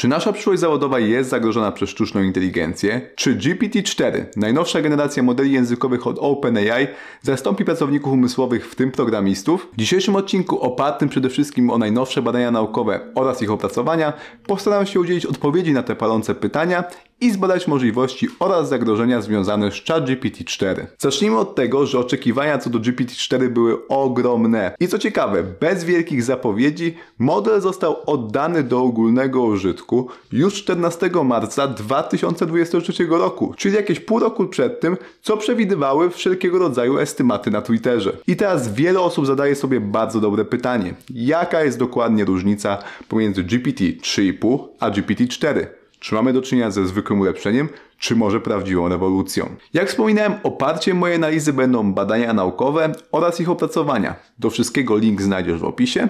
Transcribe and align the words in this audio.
Czy 0.00 0.08
nasza 0.08 0.32
przyszłość 0.32 0.60
zawodowa 0.60 0.98
jest 0.98 1.30
zagrożona 1.30 1.72
przez 1.72 1.90
sztuczną 1.90 2.22
inteligencję? 2.22 3.00
Czy 3.16 3.36
GPT-4, 3.36 4.24
najnowsza 4.36 4.80
generacja 4.80 5.22
modeli 5.22 5.52
językowych 5.52 6.06
od 6.06 6.18
OpenAI, 6.18 6.86
zastąpi 7.22 7.64
pracowników 7.64 8.12
umysłowych, 8.12 8.70
w 8.70 8.74
tym 8.74 8.90
programistów? 8.90 9.68
W 9.72 9.76
dzisiejszym 9.76 10.16
odcinku, 10.16 10.60
opartym 10.60 11.08
przede 11.08 11.28
wszystkim 11.28 11.70
o 11.70 11.78
najnowsze 11.78 12.22
badania 12.22 12.50
naukowe 12.50 13.00
oraz 13.14 13.42
ich 13.42 13.50
opracowania, 13.50 14.12
postaram 14.46 14.86
się 14.86 15.00
udzielić 15.00 15.26
odpowiedzi 15.26 15.72
na 15.72 15.82
te 15.82 15.96
palące 15.96 16.34
pytania 16.34 16.84
i 17.20 17.30
zbadać 17.30 17.66
możliwości 17.66 18.28
oraz 18.38 18.68
zagrożenia 18.68 19.20
związane 19.20 19.70
z 19.70 19.74
ChatGPT-4. 19.74 20.86
Zacznijmy 20.98 21.38
od 21.38 21.54
tego, 21.54 21.86
że 21.86 21.98
oczekiwania 21.98 22.58
co 22.58 22.70
do 22.70 22.78
GPT-4 22.78 23.48
były 23.48 23.88
ogromne. 23.88 24.74
I 24.80 24.88
co 24.88 24.98
ciekawe, 24.98 25.42
bez 25.60 25.84
wielkich 25.84 26.22
zapowiedzi, 26.22 26.94
model 27.18 27.60
został 27.60 27.96
oddany 28.06 28.62
do 28.62 28.82
ogólnego 28.82 29.42
użytku 29.42 30.08
już 30.32 30.54
14 30.54 31.10
marca 31.24 31.68
2023 31.68 33.06
roku, 33.06 33.54
czyli 33.56 33.74
jakieś 33.76 34.00
pół 34.00 34.18
roku 34.18 34.46
przed 34.46 34.80
tym, 34.80 34.96
co 35.22 35.36
przewidywały 35.36 36.10
wszelkiego 36.10 36.58
rodzaju 36.58 36.98
estymaty 36.98 37.50
na 37.50 37.62
Twitterze. 37.62 38.12
I 38.26 38.36
teraz 38.36 38.74
wiele 38.74 39.00
osób 39.00 39.26
zadaje 39.26 39.54
sobie 39.54 39.80
bardzo 39.80 40.20
dobre 40.20 40.44
pytanie. 40.44 40.94
Jaka 41.14 41.64
jest 41.64 41.78
dokładnie 41.78 42.24
różnica 42.24 42.78
pomiędzy 43.08 43.44
GPT 43.44 43.84
3,5 43.84 44.58
a 44.80 44.90
GPT 44.90 45.26
4? 45.26 45.79
Czy 46.00 46.14
mamy 46.14 46.32
do 46.32 46.42
czynienia 46.42 46.70
ze 46.70 46.86
zwykłym 46.86 47.20
ulepszeniem, 47.20 47.68
czy 47.98 48.16
może 48.16 48.40
prawdziwą 48.40 48.88
rewolucją? 48.88 49.56
Jak 49.74 49.88
wspominałem, 49.88 50.34
oparciem 50.42 50.96
mojej 50.96 51.16
analizy 51.16 51.52
będą 51.52 51.92
badania 51.92 52.32
naukowe 52.32 52.92
oraz 53.12 53.40
ich 53.40 53.50
opracowania. 53.50 54.14
Do 54.38 54.50
wszystkiego 54.50 54.96
link 54.96 55.22
znajdziesz 55.22 55.60
w 55.60 55.64
opisie. 55.64 56.08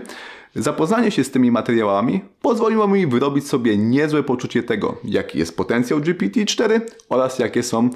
Zapoznanie 0.55 1.11
się 1.11 1.25
z 1.25 1.31
tymi 1.31 1.51
materiałami 1.51 2.21
pozwoliło 2.43 2.89
mi 2.89 3.07
wyrobić 3.07 3.49
sobie 3.49 3.77
niezłe 3.77 4.23
poczucie 4.23 4.63
tego, 4.63 4.97
jaki 5.05 5.39
jest 5.39 5.57
potencjał 5.57 6.01
GPT-4 6.01 6.81
oraz 7.09 7.39
jakie 7.39 7.63
są 7.63 7.91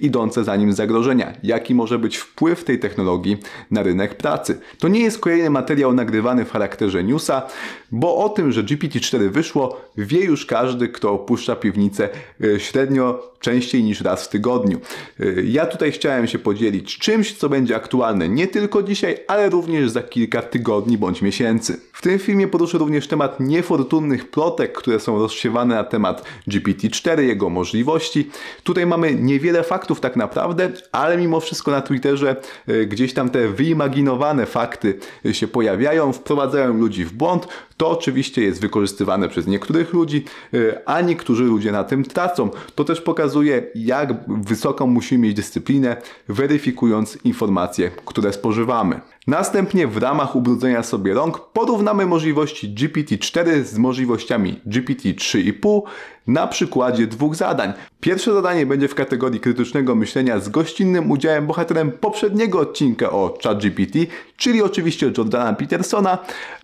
idące 0.00 0.44
za 0.44 0.56
nim 0.56 0.72
zagrożenia, 0.72 1.32
jaki 1.42 1.74
może 1.74 1.98
być 1.98 2.16
wpływ 2.16 2.64
tej 2.64 2.78
technologii 2.78 3.36
na 3.70 3.82
rynek 3.82 4.14
pracy. 4.14 4.60
To 4.78 4.88
nie 4.88 5.00
jest 5.00 5.18
kolejny 5.18 5.50
materiał 5.50 5.94
nagrywany 5.94 6.44
w 6.44 6.50
charakterze 6.50 7.04
newsa, 7.04 7.42
bo 7.90 8.16
o 8.16 8.28
tym, 8.28 8.52
że 8.52 8.62
GPT-4 8.64 9.30
wyszło, 9.30 9.80
wie 9.96 10.24
już 10.24 10.46
każdy, 10.46 10.88
kto 10.88 11.12
opuszcza 11.12 11.56
piwnicę 11.56 12.08
e, 12.44 12.60
średnio 12.60 13.32
częściej 13.40 13.84
niż 13.84 14.00
raz 14.00 14.24
w 14.24 14.28
tygodniu. 14.28 14.80
E, 15.20 15.42
ja 15.42 15.66
tutaj 15.66 15.92
chciałem 15.92 16.26
się 16.26 16.38
podzielić 16.38 16.98
czymś, 16.98 17.34
co 17.34 17.48
będzie 17.48 17.76
aktualne 17.76 18.28
nie 18.28 18.46
tylko 18.46 18.82
dzisiaj, 18.82 19.16
ale 19.28 19.50
również 19.50 19.90
za 19.90 20.02
kilka 20.02 20.42
tygodni 20.42 20.98
bądź 20.98 21.22
miesięcy. 21.22 21.80
W 21.96 22.02
tym 22.02 22.18
filmie 22.18 22.48
poruszę 22.48 22.78
również 22.78 23.08
temat 23.08 23.40
niefortunnych 23.40 24.30
plotek, 24.30 24.72
które 24.72 25.00
są 25.00 25.18
rozsiewane 25.18 25.74
na 25.74 25.84
temat 25.84 26.24
GPT-4, 26.48 27.20
jego 27.20 27.50
możliwości. 27.50 28.30
Tutaj 28.62 28.86
mamy 28.86 29.14
niewiele 29.14 29.62
faktów 29.62 30.00
tak 30.00 30.16
naprawdę, 30.16 30.72
ale 30.92 31.16
mimo 31.16 31.40
wszystko 31.40 31.70
na 31.70 31.80
Twitterze 31.80 32.36
e, 32.66 32.86
gdzieś 32.86 33.14
tam 33.14 33.30
te 33.30 33.48
wyimaginowane 33.48 34.46
fakty 34.46 34.98
się 35.32 35.48
pojawiają, 35.48 36.12
wprowadzają 36.12 36.74
ludzi 36.74 37.04
w 37.04 37.12
błąd. 37.12 37.48
To 37.76 37.90
oczywiście 37.90 38.42
jest 38.42 38.60
wykorzystywane 38.60 39.28
przez 39.28 39.46
niektórych 39.46 39.92
ludzi, 39.92 40.24
e, 40.54 40.88
a 40.88 41.00
niektórzy 41.00 41.44
ludzie 41.44 41.72
na 41.72 41.84
tym 41.84 42.04
tracą. 42.04 42.50
To 42.74 42.84
też 42.84 43.00
pokazuje, 43.00 43.62
jak 43.74 44.14
wysoką 44.28 44.86
musimy 44.86 45.26
mieć 45.26 45.36
dyscyplinę, 45.36 45.96
weryfikując 46.28 47.18
informacje, 47.24 47.90
które 48.06 48.32
spożywamy. 48.32 49.00
Następnie 49.26 49.86
w 49.86 49.96
ramach 49.96 50.36
ubrudzenia 50.36 50.82
sobie 50.82 51.14
rąk 51.14 51.40
porównamy 51.52 52.06
możliwości 52.06 52.74
GPT-4 52.74 53.62
z 53.62 53.78
możliwościami 53.78 54.60
GPT-3,5 54.66 55.82
na 56.26 56.46
przykładzie 56.46 57.06
dwóch 57.06 57.34
zadań. 57.34 57.72
Pierwsze 58.00 58.34
zadanie 58.34 58.66
będzie 58.66 58.88
w 58.88 58.94
kategorii 58.94 59.40
krytycznego 59.40 59.94
myślenia 59.94 60.40
z 60.40 60.48
gościnnym 60.48 61.10
udziałem 61.10 61.46
bohaterem 61.46 61.92
poprzedniego 61.92 62.60
odcinka 62.60 63.10
o 63.10 63.38
ChatGPT, 63.42 63.98
czyli 64.36 64.62
oczywiście 64.62 65.12
Jordana 65.18 65.52
Petersona, 65.52 66.18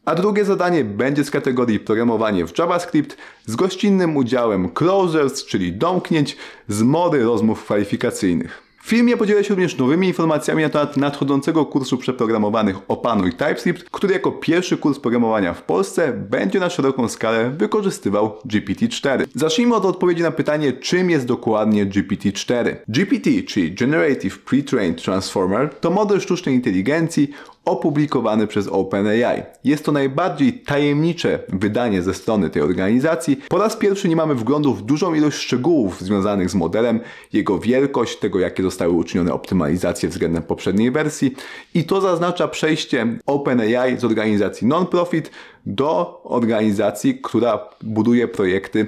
a 0.04 0.14
drugie 0.14 0.44
zadanie 0.44 0.84
będzie 0.84 1.24
z 1.24 1.30
kategorii 1.30 1.80
programowanie 1.80 2.46
w 2.46 2.58
JavaScript 2.58 3.16
z 3.46 3.56
gościnnym 3.56 4.16
udziałem 4.16 4.68
closers, 4.68 5.44
czyli 5.44 5.72
domknięć 5.72 6.36
z 6.68 6.82
mory 6.82 7.24
rozmów 7.24 7.64
kwalifikacyjnych. 7.64 8.71
W 8.82 8.88
filmie 8.88 9.16
podzielę 9.16 9.44
się 9.44 9.50
również 9.50 9.78
nowymi 9.78 10.08
informacjami 10.08 10.62
na 10.62 10.68
temat 10.68 10.96
nadchodzącego 10.96 11.66
kursu 11.66 11.98
przeprogramowanych 11.98 12.76
Opanuj 12.88 13.32
TypeScript, 13.32 13.90
który 13.90 14.12
jako 14.12 14.32
pierwszy 14.32 14.76
kurs 14.76 14.98
programowania 14.98 15.54
w 15.54 15.62
Polsce 15.62 16.12
będzie 16.12 16.60
na 16.60 16.70
szeroką 16.70 17.08
skalę 17.08 17.50
wykorzystywał 17.50 18.38
GPT-4. 18.46 19.26
Zacznijmy 19.34 19.74
od 19.74 19.84
odpowiedzi 19.84 20.22
na 20.22 20.30
pytanie, 20.30 20.72
czym 20.72 21.10
jest 21.10 21.26
dokładnie 21.26 21.86
GPT-4. 21.86 22.76
GPT, 22.88 23.30
czyli 23.46 23.74
Generative 23.74 24.44
Pre-trained 24.44 25.04
Transformer, 25.04 25.74
to 25.74 25.90
model 25.90 26.20
sztucznej 26.20 26.54
inteligencji 26.54 27.30
opublikowany 27.64 28.46
przez 28.46 28.68
OpenAI. 28.68 29.42
Jest 29.64 29.84
to 29.84 29.92
najbardziej 29.92 30.52
tajemnicze 30.52 31.38
wydanie 31.48 32.02
ze 32.02 32.14
strony 32.14 32.50
tej 32.50 32.62
organizacji. 32.62 33.36
Po 33.48 33.58
raz 33.58 33.76
pierwszy 33.76 34.08
nie 34.08 34.16
mamy 34.16 34.34
wglądu 34.34 34.74
w 34.74 34.82
dużą 34.82 35.14
ilość 35.14 35.38
szczegółów 35.38 36.00
związanych 36.00 36.50
z 36.50 36.54
modelem, 36.54 37.00
jego 37.32 37.58
wielkość, 37.58 38.18
tego 38.18 38.40
jakie 38.40 38.62
zostały 38.62 38.92
uczynione 38.92 39.32
optymalizacje 39.32 40.08
względem 40.08 40.42
poprzedniej 40.42 40.90
wersji 40.90 41.34
i 41.74 41.84
to 41.84 42.00
zaznacza 42.00 42.48
przejście 42.48 43.06
OpenAI 43.26 43.98
z 43.98 44.04
organizacji 44.04 44.66
non-profit 44.66 45.30
do 45.66 46.20
organizacji, 46.24 47.20
która 47.22 47.68
buduje 47.82 48.28
projekty, 48.28 48.86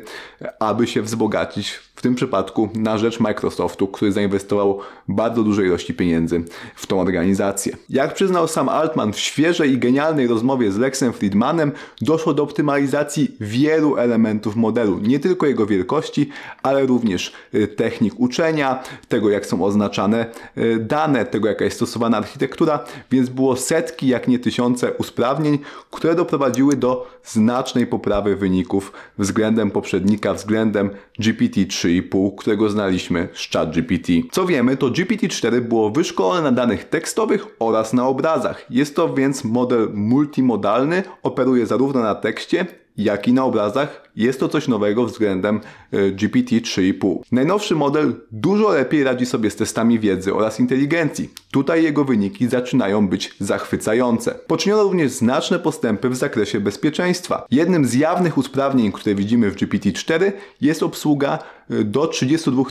aby 0.59 0.87
się 0.87 1.03
wzbogacić 1.03 1.81
w 1.95 2.03
tym 2.03 2.15
przypadku 2.15 2.69
na 2.75 2.99
rzecz 2.99 3.21
Microsoftu, 3.21 3.89
który 3.89 4.13
zainwestował 4.13 4.79
bardzo 5.09 5.43
duże 5.43 5.67
ilości 5.67 5.95
pieniędzy 5.95 6.45
w 6.75 6.87
tą 6.87 7.01
organizację. 7.01 7.77
Jak 7.91 8.15
przyznał 8.15 8.49
sam 8.49 8.69
Altman 8.69 9.13
w 9.13 9.19
świeżej 9.19 9.73
i 9.73 9.79
genialnej 9.79 10.27
rozmowie 10.27 10.73
z 10.73 10.79
Lexem 10.79 11.13
Friedmanem, 11.13 11.73
doszło 12.01 12.35
do 12.35 12.43
optymalizacji 12.43 13.37
wielu 13.41 13.97
elementów 13.97 14.57
modelu, 14.57 14.99
nie 14.99 15.19
tylko 15.19 15.47
jego 15.47 15.67
wielkości, 15.67 16.29
ale 16.63 16.87
również 16.87 17.33
y, 17.55 17.69
technik 17.69 18.15
uczenia, 18.17 18.83
tego 19.09 19.31
jak 19.31 19.47
są 19.47 19.65
oznaczane 19.65 20.27
y, 20.59 20.79
dane, 20.81 21.25
tego 21.25 21.49
jaka 21.49 21.65
jest 21.65 21.77
stosowana 21.77 22.17
architektura, 22.17 22.85
więc 23.11 23.29
było 23.29 23.57
setki, 23.57 24.09
jak 24.09 24.29
nie 24.29 24.39
tysiące 24.39 24.93
usprawnień, 24.93 25.59
które 25.91 26.15
doprowadziły 26.15 26.64
do 26.73 27.07
znacznej 27.25 27.87
poprawy 27.87 28.37
wyników 28.37 28.93
względem 29.19 29.71
poprzednika, 29.71 30.35
względem 30.35 30.91
GPT-3 31.21 31.85
3,5, 31.85 32.35
którego 32.37 32.71
znaliśmy 32.71 33.29
z 33.35 33.51
ChatGPT. 33.51 34.09
Co 34.33 34.47
wiemy, 34.47 34.77
to 34.77 34.87
GPT-4 34.87 35.61
było 35.61 35.91
wyszkolone 35.91 36.43
na 36.43 36.53
danych 36.53 36.89
tekstowych 36.89 37.47
oraz 37.59 37.93
na 37.93 38.07
obrazach. 38.07 38.67
Jest 38.71 38.97
to 38.97 39.15
więc 39.15 39.45
model 39.45 39.89
multimodalny, 39.95 41.03
operuje 41.23 41.67
zarówno 41.67 42.03
na 42.03 42.15
tekście, 42.15 42.67
jak 42.97 43.29
i 43.29 43.33
na 43.33 43.45
obrazach. 43.45 44.05
Jest 44.17 44.41
to 44.41 44.49
coś 44.49 44.69
nowego 44.69 45.05
względem 45.05 45.61
e, 45.93 46.11
GPT 46.11 46.57
3,5. 46.57 47.19
Najnowszy 47.33 47.75
model 47.75 48.15
dużo 48.33 48.69
lepiej 48.73 49.05
radzi 49.05 49.27
sobie 49.27 49.51
z 49.51 49.57
testami 49.57 49.99
wiedzy 49.99 50.35
oraz 50.35 50.61
inteligencji. 50.61 51.31
Tutaj 51.51 51.83
jego 51.83 52.05
wyniki 52.05 52.49
zaczynają 52.49 53.09
być 53.09 53.37
zachwycające. 53.41 54.35
Poczyniono 54.47 54.83
również 54.83 55.13
znaczne 55.13 55.59
postępy 55.59 56.09
w 56.09 56.17
zakresie 56.17 56.61
bezpieczeństwa. 56.61 57.47
Jednym 57.51 57.85
z 57.85 57.95
jawnych 57.95 58.39
usprawnień, 58.39 58.93
które 58.93 59.15
widzimy 59.15 59.51
w 59.51 59.57
GPT-4 59.57 60.33
jest 60.61 60.83
obsługa 60.83 61.39
do 61.85 62.07
32 62.07 62.63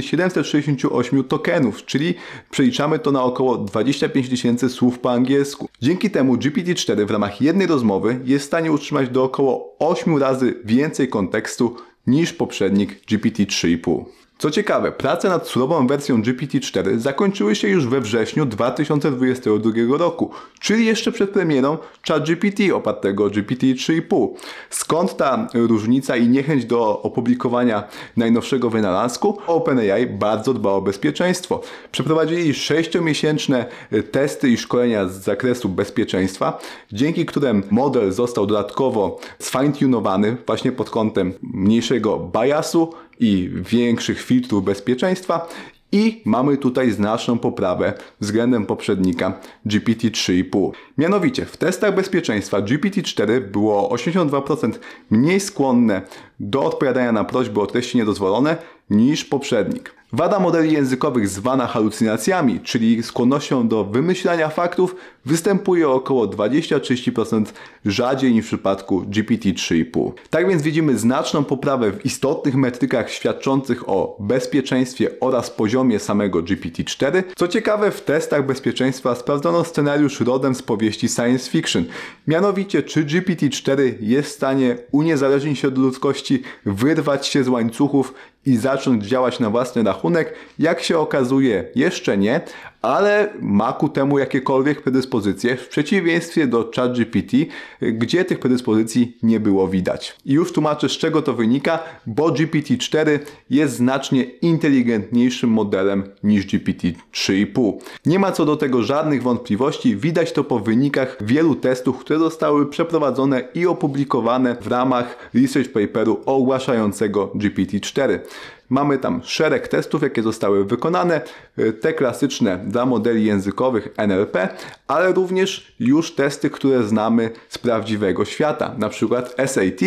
768 0.00 1.24
tokenów, 1.24 1.84
czyli 1.84 2.14
przeliczamy 2.50 2.98
to 2.98 3.12
na 3.12 3.22
około 3.22 3.58
25 3.58 4.28
tysięcy 4.28 4.68
słów 4.68 4.98
po 4.98 5.12
angielsku. 5.12 5.68
Dzięki 5.82 6.10
temu 6.10 6.36
GPT-4 6.36 7.06
w 7.06 7.10
ramach 7.10 7.40
jednej 7.40 7.66
rozmowy 7.66 8.20
jest 8.24 8.44
w 8.44 8.46
stanie 8.46 8.72
utrzymać 8.72 9.08
do 9.08 9.24
około 9.24 9.76
8 9.78 10.16
razy 10.16 10.54
więcej 10.64 11.08
kontekstu 11.08 11.76
niż 12.06 12.32
poprzednik 12.32 13.06
GPT 13.06 13.42
3,5. 13.42 14.04
Co 14.38 14.50
ciekawe, 14.50 14.92
prace 14.92 15.28
nad 15.28 15.48
surową 15.48 15.86
wersją 15.86 16.22
GPT-4 16.22 16.98
zakończyły 16.98 17.54
się 17.54 17.68
już 17.68 17.86
we 17.86 18.00
wrześniu 18.00 18.46
2022 18.46 19.70
roku, 19.98 20.30
czyli 20.60 20.86
jeszcze 20.86 21.12
przed 21.12 21.30
premierą 21.30 21.78
ChatGPT 22.08 22.72
opartego 22.74 23.24
o 23.24 23.28
GPT-3,5. 23.28 24.28
Skąd 24.70 25.16
ta 25.16 25.46
różnica 25.54 26.16
i 26.16 26.28
niechęć 26.28 26.64
do 26.64 27.02
opublikowania 27.02 27.88
najnowszego 28.16 28.70
wynalazku? 28.70 29.38
OpenAI 29.46 30.06
bardzo 30.06 30.54
dba 30.54 30.70
o 30.70 30.82
bezpieczeństwo. 30.82 31.60
Przeprowadzili 31.92 32.52
6-miesięczne 32.52 33.64
testy 34.10 34.48
i 34.48 34.56
szkolenia 34.56 35.08
z 35.08 35.12
zakresu 35.12 35.68
bezpieczeństwa, 35.68 36.58
dzięki 36.92 37.26
którym 37.26 37.62
model 37.70 38.12
został 38.12 38.46
dodatkowo 38.46 39.20
sfine-tunowany 39.40 40.36
właśnie 40.46 40.72
pod 40.72 40.90
kątem 40.90 41.32
mniejszego 41.42 42.30
biasu 42.32 42.92
i 43.20 43.50
większych 43.54 44.22
filtrów 44.22 44.64
bezpieczeństwa 44.64 45.48
i 45.92 46.22
mamy 46.24 46.56
tutaj 46.56 46.90
znaczną 46.90 47.38
poprawę 47.38 47.92
względem 48.20 48.66
poprzednika 48.66 49.40
GPT-3,5. 49.66 50.70
Mianowicie 50.98 51.46
w 51.46 51.56
testach 51.56 51.94
bezpieczeństwa 51.94 52.62
GPT-4 52.62 53.40
było 53.40 53.96
82% 53.96 54.72
mniej 55.10 55.40
skłonne 55.40 56.02
do 56.40 56.62
odpowiadania 56.64 57.12
na 57.12 57.24
prośby 57.24 57.60
o 57.60 57.66
treści 57.66 57.98
niedozwolone 57.98 58.56
niż 58.90 59.24
poprzednik. 59.24 59.97
Wada 60.12 60.38
modeli 60.38 60.72
językowych 60.72 61.28
zwana 61.28 61.66
halucynacjami, 61.66 62.60
czyli 62.60 63.02
skłonnością 63.02 63.68
do 63.68 63.84
wymyślania 63.84 64.48
faktów, 64.48 64.96
występuje 65.24 65.88
około 65.88 66.26
20-30% 66.26 67.44
rzadziej 67.86 68.32
niż 68.32 68.44
w 68.44 68.48
przypadku 68.48 69.02
GPT-3,5. 69.02 70.12
Tak 70.30 70.48
więc 70.48 70.62
widzimy 70.62 70.98
znaczną 70.98 71.44
poprawę 71.44 71.92
w 71.92 72.06
istotnych 72.06 72.54
metrykach 72.54 73.10
świadczących 73.10 73.88
o 73.88 74.16
bezpieczeństwie 74.20 75.10
oraz 75.20 75.50
poziomie 75.50 75.98
samego 75.98 76.42
GPT-4. 76.42 77.22
Co 77.36 77.48
ciekawe, 77.48 77.90
w 77.90 78.00
testach 78.00 78.46
bezpieczeństwa 78.46 79.14
sprawdzono 79.14 79.64
scenariusz 79.64 80.20
rodem 80.20 80.54
z 80.54 80.62
powieści 80.62 81.08
science 81.08 81.50
fiction. 81.50 81.84
Mianowicie, 82.26 82.82
czy 82.82 83.04
GPT-4 83.04 83.92
jest 84.00 84.28
w 84.28 84.32
stanie 84.32 84.76
uniezależnić 84.92 85.58
się 85.58 85.68
od 85.68 85.78
ludzkości, 85.78 86.42
wyrwać 86.66 87.26
się 87.26 87.44
z 87.44 87.48
łańcuchów 87.48 88.14
i 88.46 88.56
zacząć 88.56 89.04
działać 89.04 89.40
na 89.40 89.50
własny 89.50 89.82
rachunek? 89.82 90.34
Jak 90.58 90.82
się 90.82 90.98
okazuje, 90.98 91.64
jeszcze 91.74 92.18
nie, 92.18 92.40
ale 92.82 93.28
ma 93.40 93.72
ku 93.72 93.88
temu 93.88 94.18
jakiekolwiek 94.18 94.82
predyspozycje, 94.82 95.56
w 95.56 95.68
przeciwieństwie 95.68 96.46
do 96.46 96.70
ChatGPT, 96.76 97.32
gdzie 97.80 98.24
tych 98.24 98.38
predyspozycji 98.38 99.16
nie 99.22 99.40
było 99.40 99.68
widać. 99.68 100.16
I 100.24 100.32
już 100.32 100.52
tłumaczę, 100.52 100.88
z 100.88 100.92
czego 100.92 101.22
to 101.22 101.32
wynika, 101.32 101.78
bo 102.06 102.28
GPT-4 102.28 103.18
jest 103.50 103.76
znacznie 103.76 104.22
inteligentniejszym 104.22 105.50
modelem 105.50 106.04
niż 106.22 106.46
GPT-3,5. 106.46 107.72
Nie 108.06 108.18
ma 108.18 108.32
co 108.32 108.44
do 108.44 108.56
tego 108.56 108.82
żadnych 108.82 109.22
wątpliwości, 109.22 109.96
widać 109.96 110.32
to 110.32 110.44
po 110.44 110.58
wynikach 110.58 111.16
wielu 111.20 111.54
testów, 111.54 111.98
które 111.98 112.18
zostały 112.18 112.66
przeprowadzone 112.66 113.48
i 113.54 113.66
opublikowane 113.66 114.56
w 114.60 114.66
ramach 114.66 115.30
research 115.34 115.72
paperu 115.72 116.20
ogłaszającego 116.26 117.26
GPT-4. 117.26 118.18
Mamy 118.68 118.98
tam 118.98 119.20
szereg 119.24 119.68
testów, 119.68 120.02
jakie 120.02 120.22
zostały 120.22 120.64
wykonane, 120.64 121.20
y, 121.58 121.72
te 121.72 121.92
klasyczne 121.92 122.58
dla 122.66 122.86
modeli 122.86 123.24
językowych 123.24 123.88
NLP, 123.96 124.48
ale 124.86 125.12
również 125.12 125.74
już 125.80 126.14
testy, 126.14 126.50
które 126.50 126.82
znamy 126.82 127.30
z 127.48 127.58
prawdziwego 127.58 128.24
świata, 128.24 128.74
na 128.78 128.88
przykład 128.88 129.34
SAT, 129.46 129.80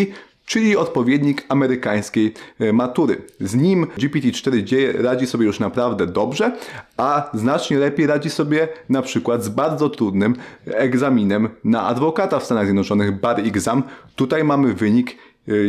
czyli 0.45 0.77
odpowiednik 0.77 1.45
amerykańskiej 1.49 2.33
y, 2.61 2.73
matury. 2.73 3.21
Z 3.39 3.55
nim 3.55 3.87
GPT-4 3.97 5.01
radzi 5.01 5.27
sobie 5.27 5.45
już 5.45 5.59
naprawdę 5.59 6.07
dobrze, 6.07 6.51
a 6.97 7.29
znacznie 7.33 7.77
lepiej 7.77 8.07
radzi 8.07 8.29
sobie 8.29 8.67
na 8.89 9.01
przykład 9.01 9.43
z 9.43 9.49
bardzo 9.49 9.89
trudnym 9.89 10.35
egzaminem 10.65 11.49
na 11.63 11.83
adwokata 11.83 12.39
w 12.39 12.43
Stanach 12.43 12.65
Zjednoczonych, 12.65 13.19
Bar 13.19 13.39
Exam. 13.39 13.83
Tutaj 14.15 14.43
mamy 14.43 14.73
wynik 14.73 15.17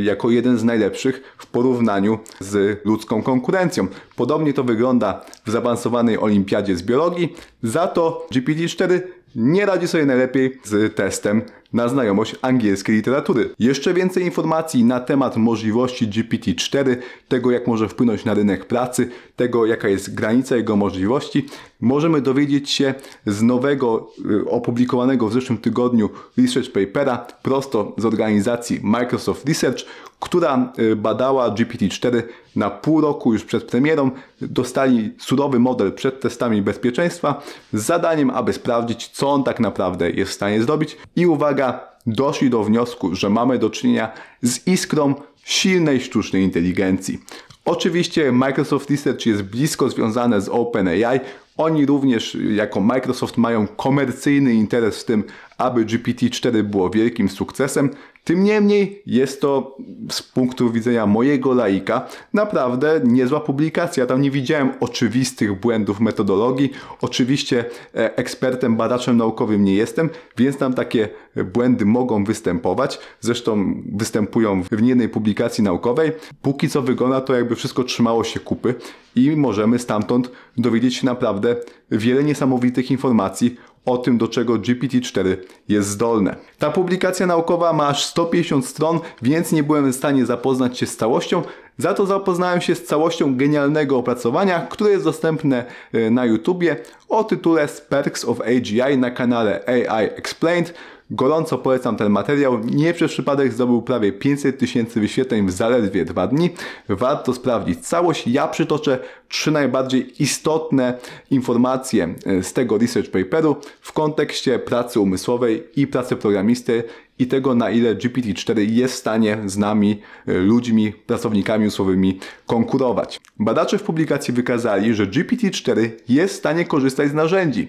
jako 0.02 0.30
jeden 0.30 0.58
z 0.58 0.64
najlepszych 0.64 1.34
w 1.38 1.46
porównaniu 1.46 2.18
z 2.40 2.84
ludzką 2.84 3.22
konkurencją. 3.22 3.86
Podobnie 4.16 4.54
to 4.54 4.64
wygląda 4.64 5.24
w 5.46 5.50
zaawansowanej 5.50 6.18
olimpiadzie 6.18 6.76
z 6.76 6.82
biologii, 6.82 7.34
za 7.62 7.86
to 7.86 8.26
GPT-4 8.34 9.00
nie 9.36 9.66
radzi 9.66 9.88
sobie 9.88 10.06
najlepiej 10.06 10.60
z 10.64 10.94
testem 10.94 11.42
na 11.72 11.88
znajomość 11.88 12.36
angielskiej 12.42 12.96
literatury. 12.96 13.50
Jeszcze 13.58 13.94
więcej 13.94 14.24
informacji 14.24 14.84
na 14.84 15.00
temat 15.00 15.36
możliwości 15.36 16.08
GPT-4, 16.08 16.96
tego 17.28 17.50
jak 17.50 17.66
może 17.66 17.88
wpłynąć 17.88 18.24
na 18.24 18.34
rynek 18.34 18.64
pracy, 18.64 19.08
tego 19.36 19.66
jaka 19.66 19.88
jest 19.88 20.14
granica 20.14 20.56
jego 20.56 20.76
możliwości, 20.76 21.46
możemy 21.80 22.20
dowiedzieć 22.20 22.70
się 22.70 22.94
z 23.26 23.42
nowego 23.42 24.10
y, 24.30 24.50
opublikowanego 24.50 25.28
w 25.28 25.32
zeszłym 25.32 25.58
tygodniu 25.58 26.10
research 26.38 26.72
papera 26.72 27.26
prosto 27.42 27.92
z 27.98 28.04
organizacji 28.04 28.80
Microsoft 28.82 29.48
Research, 29.48 29.84
która 30.20 30.72
y, 30.78 30.96
badała 30.96 31.50
GPT-4 31.50 32.22
na 32.56 32.70
pół 32.70 33.00
roku 33.00 33.32
już 33.32 33.44
przed 33.44 33.64
premierą. 33.64 34.10
Dostali 34.40 35.14
surowy 35.18 35.58
model 35.58 35.92
przed 35.92 36.20
testami 36.20 36.62
bezpieczeństwa 36.62 37.42
z 37.72 37.82
zadaniem, 37.82 38.30
aby 38.30 38.52
sprawdzić, 38.52 39.08
co 39.08 39.30
on 39.30 39.44
tak 39.44 39.60
naprawdę 39.60 40.10
jest 40.10 40.30
w 40.30 40.34
stanie 40.34 40.62
zrobić. 40.62 40.96
I 41.16 41.26
uwaga, 41.26 41.61
doszli 42.06 42.50
do 42.50 42.64
wniosku, 42.64 43.14
że 43.14 43.30
mamy 43.30 43.58
do 43.58 43.70
czynienia 43.70 44.12
z 44.42 44.66
iskrą 44.66 45.14
silnej 45.44 46.00
sztucznej 46.00 46.42
inteligencji. 46.42 47.18
Oczywiście 47.64 48.32
Microsoft 48.32 48.90
Research 48.90 49.26
jest 49.26 49.42
blisko 49.42 49.90
związane 49.90 50.40
z 50.40 50.48
OpenAI. 50.48 51.20
Oni 51.56 51.86
również 51.86 52.36
jako 52.54 52.80
Microsoft 52.80 53.36
mają 53.36 53.66
komercyjny 53.66 54.54
interes 54.54 55.02
w 55.02 55.04
tym, 55.04 55.24
aby 55.58 55.84
GPT-4 55.84 56.62
było 56.62 56.90
wielkim 56.90 57.28
sukcesem. 57.28 57.90
Tym 58.24 58.44
niemniej 58.44 59.02
jest 59.06 59.40
to 59.40 59.76
z 60.10 60.22
punktu 60.22 60.72
widzenia 60.72 61.06
mojego 61.06 61.54
laika 61.54 62.06
naprawdę 62.32 63.00
niezła 63.04 63.40
publikacja. 63.40 64.06
Tam 64.06 64.22
nie 64.22 64.30
widziałem 64.30 64.72
oczywistych 64.80 65.60
błędów 65.60 66.00
metodologii. 66.00 66.72
Oczywiście 67.00 67.64
e, 67.94 68.16
ekspertem, 68.16 68.76
badaczem 68.76 69.16
naukowym 69.16 69.64
nie 69.64 69.74
jestem, 69.74 70.10
więc 70.36 70.56
tam 70.56 70.74
takie 70.74 71.08
błędy 71.54 71.86
mogą 71.86 72.24
występować. 72.24 72.98
Zresztą 73.20 73.82
występują 73.92 74.62
w 74.62 74.82
niejednej 74.82 75.08
publikacji 75.08 75.64
naukowej. 75.64 76.12
Póki 76.42 76.68
co 76.68 76.82
wygląda 76.82 77.20
to 77.20 77.34
jakby 77.34 77.56
wszystko 77.56 77.84
trzymało 77.84 78.24
się 78.24 78.40
kupy 78.40 78.74
i 79.16 79.36
możemy 79.36 79.78
stamtąd 79.78 80.30
dowiedzieć 80.56 80.96
się 80.96 81.06
naprawdę 81.06 81.56
wiele 81.90 82.24
niesamowitych 82.24 82.90
informacji 82.90 83.56
o 83.84 83.98
tym, 83.98 84.18
do 84.18 84.28
czego 84.28 84.54
GPT-4 84.54 85.36
jest 85.68 85.88
zdolne. 85.88 86.36
Ta 86.58 86.70
publikacja 86.70 87.26
naukowa 87.26 87.72
ma 87.72 87.88
aż 87.88 88.04
150 88.04 88.66
stron, 88.66 89.00
więc 89.22 89.52
nie 89.52 89.62
byłem 89.62 89.92
w 89.92 89.96
stanie 89.96 90.26
zapoznać 90.26 90.78
się 90.78 90.86
z 90.86 90.96
całością. 90.96 91.42
Za 91.78 91.94
to 91.94 92.06
zapoznałem 92.06 92.60
się 92.60 92.74
z 92.74 92.84
całością 92.84 93.36
genialnego 93.36 93.98
opracowania, 93.98 94.66
które 94.70 94.90
jest 94.90 95.04
dostępne 95.04 95.64
e, 95.92 96.10
na 96.10 96.24
YouTubie 96.24 96.76
o 97.08 97.24
tytule 97.24 97.68
Perks 97.88 98.24
of 98.24 98.40
AGI 98.40 98.98
na 98.98 99.10
kanale 99.10 99.60
AI 99.66 100.04
Explained. 100.04 100.74
Gorąco 101.14 101.58
polecam 101.58 101.96
ten 101.96 102.12
materiał. 102.12 102.58
Nie 102.64 102.94
przez 102.94 103.12
przypadek 103.12 103.52
zdobył 103.52 103.82
prawie 103.82 104.12
500 104.12 104.58
tysięcy 104.58 105.00
wyświetleń 105.00 105.46
w 105.46 105.50
zaledwie 105.50 106.04
dwa 106.04 106.26
dni. 106.26 106.50
Warto 106.88 107.34
sprawdzić 107.34 107.86
całość. 107.86 108.26
Ja 108.26 108.48
przytoczę 108.48 108.98
trzy 109.28 109.50
najbardziej 109.50 110.22
istotne 110.22 110.98
informacje 111.30 112.14
e, 112.26 112.42
z 112.42 112.52
tego 112.52 112.78
research 112.78 113.10
paperu 113.10 113.56
w 113.80 113.92
kontekście 113.92 114.58
pracy 114.58 115.00
umysłowej 115.00 115.64
i 115.76 115.86
pracy 115.86 116.16
programisty 116.16 116.84
i 117.22 117.26
tego, 117.26 117.54
na 117.54 117.70
ile 117.70 117.94
GPT-4 117.94 118.58
jest 118.58 118.94
w 118.94 118.98
stanie 118.98 119.38
z 119.46 119.58
nami, 119.58 120.00
e, 120.26 120.32
ludźmi, 120.32 120.92
pracownikami 120.92 121.66
usłowymi 121.66 122.18
konkurować. 122.46 123.20
Badacze 123.38 123.78
w 123.78 123.82
publikacji 123.82 124.34
wykazali, 124.34 124.94
że 124.94 125.06
GPT-4 125.06 125.90
jest 126.08 126.34
w 126.34 126.36
stanie 126.36 126.64
korzystać 126.64 127.10
z 127.10 127.14
narzędzi 127.14 127.68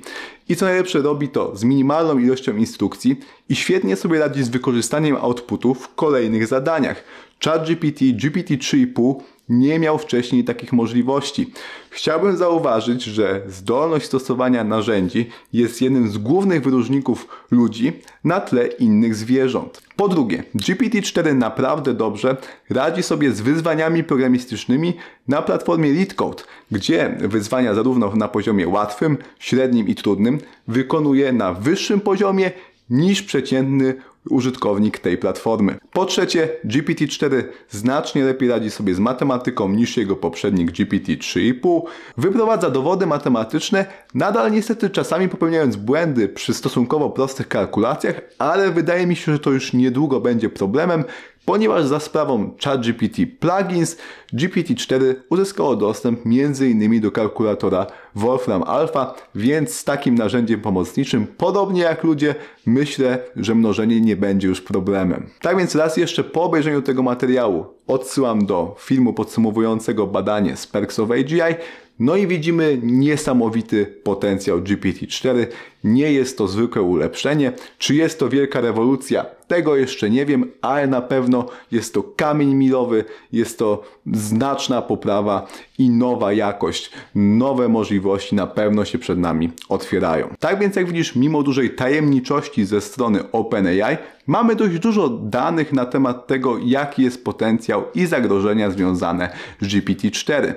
i 0.49 0.55
co 0.55 0.65
najlepsze 0.65 1.01
robi 1.01 1.29
to 1.29 1.55
z 1.55 1.63
minimalną 1.63 2.19
ilością 2.19 2.57
instrukcji 2.57 3.19
i 3.49 3.55
świetnie 3.55 3.95
sobie 3.95 4.19
radzi 4.19 4.43
z 4.43 4.49
wykorzystaniem 4.49 5.15
outputu 5.15 5.73
w 5.73 5.95
kolejnych 5.95 6.47
zadaniach. 6.47 7.03
ChatGPT, 7.43 7.99
GPT-3,5 8.01 9.15
nie 9.49 9.79
miał 9.79 9.97
wcześniej 9.97 10.43
takich 10.43 10.73
możliwości. 10.73 11.51
Chciałbym 11.89 12.37
zauważyć, 12.37 13.03
że 13.03 13.41
zdolność 13.47 14.05
stosowania 14.05 14.63
narzędzi 14.63 15.29
jest 15.53 15.81
jednym 15.81 16.09
z 16.09 16.17
głównych 16.17 16.63
wyróżników 16.63 17.27
ludzi 17.51 17.93
na 18.23 18.39
tle 18.41 18.67
innych 18.67 19.15
zwierząt. 19.15 19.81
Po 19.95 20.07
drugie, 20.07 20.43
GPT-4 20.55 21.35
naprawdę 21.35 21.93
dobrze 21.93 22.37
radzi 22.69 23.03
sobie 23.03 23.31
z 23.31 23.41
wyzwaniami 23.41 24.03
programistycznymi 24.03 24.93
na 25.27 25.41
platformie 25.41 25.93
LeetCode, 25.93 26.43
gdzie 26.71 27.17
wyzwania 27.19 27.73
zarówno 27.73 28.15
na 28.15 28.27
poziomie 28.27 28.67
łatwym, 28.67 29.17
średnim 29.39 29.87
i 29.87 29.95
trudnym 29.95 30.39
wykonuje 30.67 31.33
na 31.33 31.53
wyższym 31.53 31.99
poziomie 31.99 32.51
niż 32.89 33.23
przeciętny 33.23 33.95
użytkownik 34.29 34.99
tej 34.99 35.17
platformy. 35.17 35.77
Po 35.93 36.05
trzecie, 36.05 36.49
GPT-4 36.65 37.43
znacznie 37.69 38.23
lepiej 38.23 38.49
radzi 38.49 38.71
sobie 38.71 38.95
z 38.95 38.99
matematyką 38.99 39.69
niż 39.69 39.97
jego 39.97 40.15
poprzednik 40.15 40.71
GPT-3,5. 40.71 41.81
Wyprowadza 42.17 42.69
dowody 42.69 43.05
matematyczne, 43.05 43.85
nadal 44.13 44.51
niestety 44.51 44.89
czasami 44.89 45.29
popełniając 45.29 45.75
błędy 45.75 46.29
przy 46.29 46.53
stosunkowo 46.53 47.09
prostych 47.09 47.47
kalkulacjach, 47.47 48.21
ale 48.39 48.71
wydaje 48.71 49.07
mi 49.07 49.15
się, 49.15 49.31
że 49.31 49.39
to 49.39 49.51
już 49.51 49.73
niedługo 49.73 50.21
będzie 50.21 50.49
problemem, 50.49 51.03
ponieważ 51.45 51.85
za 51.85 51.99
sprawą 51.99 52.51
ChatGPT 52.63 53.17
Plugins 53.39 53.97
GPT-4 54.33 55.15
uzyskało 55.29 55.75
dostęp 55.75 56.19
m.in. 56.25 57.01
do 57.01 57.11
kalkulatora 57.11 57.87
Wolfram 58.15 58.63
Alpha, 58.63 59.15
więc 59.35 59.75
z 59.75 59.83
takim 59.83 60.15
narzędziem 60.15 60.61
pomocniczym, 60.61 61.27
podobnie 61.37 61.81
jak 61.81 62.03
ludzie, 62.03 62.35
myślę, 62.65 63.19
że 63.35 63.55
mnożenie 63.55 64.01
nie 64.01 64.15
będzie 64.15 64.47
już 64.47 64.61
problemem. 64.61 65.29
Tak 65.41 65.57
więc 65.57 65.75
raz 65.75 65.97
jeszcze 65.97 66.23
po 66.23 66.43
obejrzeniu 66.43 66.81
tego 66.81 67.03
materiału 67.03 67.65
odsyłam 67.87 68.45
do 68.45 68.75
filmu 68.79 69.13
podsumowującego 69.13 70.07
badanie 70.07 70.57
z 70.57 70.67
Perks 70.67 70.99
of 70.99 71.11
AGI, 71.11 71.55
No 71.99 72.15
i 72.15 72.27
widzimy 72.27 72.79
niesamowity 72.83 73.85
potencjał 74.03 74.59
GPT-4. 74.59 75.45
Nie 75.83 76.13
jest 76.13 76.37
to 76.37 76.47
zwykłe 76.47 76.81
ulepszenie. 76.81 77.53
Czy 77.77 77.95
jest 77.95 78.19
to 78.19 78.29
wielka 78.29 78.61
rewolucja? 78.61 79.25
Tego 79.47 79.75
jeszcze 79.75 80.09
nie 80.09 80.25
wiem, 80.25 80.51
ale 80.61 80.87
na 80.87 81.01
pewno 81.01 81.45
jest 81.71 81.93
to 81.93 82.03
kamień 82.03 82.53
milowy, 82.53 83.05
jest 83.31 83.59
to 83.59 83.83
znaczna 84.13 84.81
poprawa 84.81 85.47
i 85.77 85.89
nowa 85.89 86.33
jakość, 86.33 86.91
nowe 87.15 87.69
możliwości 87.69 88.35
na 88.35 88.47
pewno 88.47 88.85
się 88.85 88.97
przed 88.97 89.19
nami 89.19 89.51
otwierają. 89.69 90.29
Tak 90.39 90.59
więc 90.59 90.75
jak 90.75 90.87
widzisz, 90.87 91.15
mimo 91.15 91.43
dużej 91.43 91.75
tajemniczości 91.75 92.65
ze 92.65 92.81
strony 92.81 93.31
OpenAI, 93.31 93.97
mamy 94.27 94.55
dość 94.55 94.79
dużo 94.79 95.09
danych 95.09 95.73
na 95.73 95.85
temat 95.85 96.27
tego, 96.27 96.57
jaki 96.65 97.03
jest 97.03 97.23
potencjał 97.23 97.83
i 97.95 98.05
zagrożenia 98.05 98.71
związane 98.71 99.29
z 99.61 99.67
GPT-4. 99.67 100.53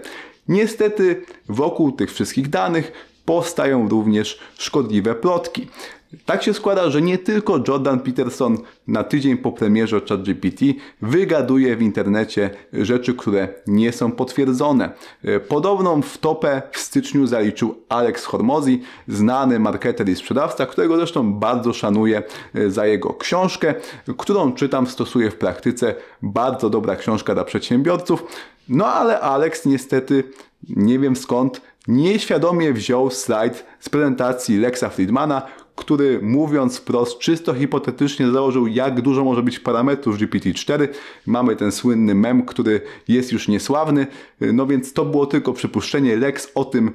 Niestety 0.49 1.23
wokół 1.49 1.93
tych 1.93 2.13
wszystkich 2.13 2.49
danych 2.49 2.93
powstają 3.25 3.89
również 3.89 4.39
szkodliwe 4.59 5.15
plotki. 5.15 5.69
Tak 6.27 6.43
się 6.43 6.55
składa, 6.55 6.91
że 6.91 7.03
nie 7.03 7.19
tylko 7.19 7.61
Jordan 7.69 8.01
Peterson 8.01 8.59
na 8.87 9.05
tydzień 9.05 9.37
po 9.37 9.53
premierze 9.53 10.01
ChatGPT 10.09 10.61
wygaduje 11.03 11.77
w 11.77 11.83
internecie 11.83 12.51
rzeczy, 12.73 13.15
które 13.15 13.49
nie 13.67 13.93
są 13.93 14.13
potwierdzone. 14.13 14.91
Podobną 15.49 16.03
wtopę 16.03 16.63
w 16.73 16.79
styczniu 16.79 17.27
zaliczył 17.27 17.75
Alex 17.89 18.25
Hormozy, 18.25 18.79
znany 19.09 19.59
marketer 19.59 20.09
i 20.09 20.17
sprzedawca, 20.17 20.67
którego 20.67 20.97
zresztą 20.97 21.33
bardzo 21.33 21.73
szanuję 21.73 22.23
za 22.69 22.87
jego 22.87 23.15
książkę, 23.15 23.75
którą 24.17 24.53
czytam, 24.53 24.87
stosuję 24.87 25.31
w 25.31 25.37
praktyce. 25.37 25.95
Bardzo 26.23 26.71
dobra 26.71 26.97
książka 26.97 27.35
dla 27.35 27.45
przedsiębiorców. 27.45 28.25
No 28.69 28.87
ale 28.87 29.21
Alex 29.21 29.67
niestety, 29.67 30.25
nie 30.69 30.99
wiem 30.99 31.17
skąd, 31.17 31.61
nieświadomie 31.89 32.73
wziął 32.73 33.11
slajd 33.11 33.65
z 33.81 33.89
prezentacji 33.89 34.59
Lexa 34.59 34.89
Friedmana, 34.91 35.43
który 35.77 36.21
mówiąc 36.23 36.77
wprost, 36.77 37.19
czysto 37.19 37.55
hipotetycznie 37.55 38.31
założył, 38.31 38.67
jak 38.67 39.01
dużo 39.01 39.25
może 39.25 39.43
być 39.43 39.59
parametrów 39.59 40.19
GPT-4. 40.19 40.89
Mamy 41.27 41.57
ten 41.57 41.73
słynny 41.73 42.15
mem, 42.15 42.43
który 42.43 42.81
jest 43.09 43.33
już 43.33 43.49
niesławny, 43.49 44.07
no 44.41 44.67
więc 44.67 44.93
to 44.93 45.05
było 45.05 45.27
tylko 45.27 45.53
przypuszczenie. 45.53 46.17
Lex 46.17 46.51
o 46.55 46.65
tym 46.65 46.93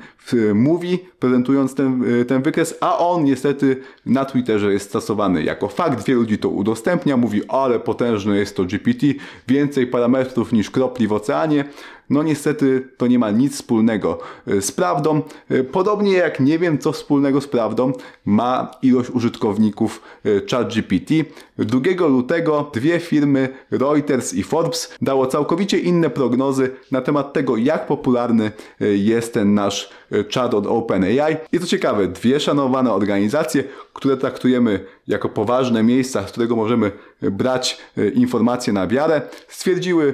mówi, 0.53 1.00
prezentując 1.19 1.75
ten, 1.75 2.03
ten 2.27 2.41
wykres, 2.41 2.75
a 2.81 2.97
on 2.97 3.23
niestety 3.23 3.77
na 4.05 4.25
Twitterze 4.25 4.73
jest 4.73 4.89
stosowany 4.89 5.43
jako 5.43 5.67
fakt. 5.67 6.05
Wielu 6.05 6.21
ludzi 6.21 6.38
to 6.38 6.50
udostępnia, 6.50 7.17
mówi, 7.17 7.41
ale 7.47 7.79
potężny 7.79 8.38
jest 8.38 8.55
to 8.55 8.65
GPT, 8.65 9.07
więcej 9.47 9.88
parametrów 9.88 10.53
niż 10.53 10.69
kropli 10.69 11.07
w 11.07 11.13
oceanie. 11.13 11.65
No 12.12 12.24
niestety 12.24 12.88
to 12.98 13.08
nie 13.08 13.20
ma 13.20 13.32
nic 13.32 13.53
wspólnego 13.53 14.20
e, 14.48 14.62
z 14.62 14.72
prawdą. 14.72 15.22
E, 15.50 15.63
podobnie 15.63 16.13
jak 16.13 16.39
nie 16.39 16.60
wiem 16.60 16.77
co 16.77 16.91
wspólnego 16.91 17.41
z 17.41 17.48
prawdą 17.48 17.91
ma 18.25 18.72
ilość 18.82 19.10
użytkowników 19.10 20.01
e, 20.25 20.30
ChatGPT. 20.51 21.13
2 21.58 22.08
lutego 22.08 22.72
dwie 22.74 23.00
firmy 23.00 23.50
Reuters 23.72 24.34
i 24.34 24.44
Forbes 24.44 24.96
dało 25.01 25.27
całkowicie 25.27 25.80
inne 25.80 26.10
prognozy 26.10 26.70
na 26.91 27.01
temat 27.01 27.34
tego 27.34 27.58
jak 27.58 27.88
popularny 27.88 28.51
jest 28.80 29.34
ten 29.34 29.53
nasz 29.53 29.89
chat 30.34 30.53
od 30.53 30.68
OpenAI. 30.68 31.36
I 31.51 31.60
co 31.60 31.68
ciekawe, 31.68 32.08
dwie 32.08 32.39
szanowane 32.39 32.94
organizacje, 32.94 33.63
które 33.94 34.18
traktujemy 34.18 34.86
jako 35.08 35.30
poważne 35.30 35.84
miejsca, 35.84 36.27
z 36.27 36.32
którego 36.32 36.56
możemy 36.56 36.91
brać 37.21 37.77
informacje 38.13 38.73
na 38.73 38.87
wiarę, 38.87 39.21
stwierdziły 39.47 40.13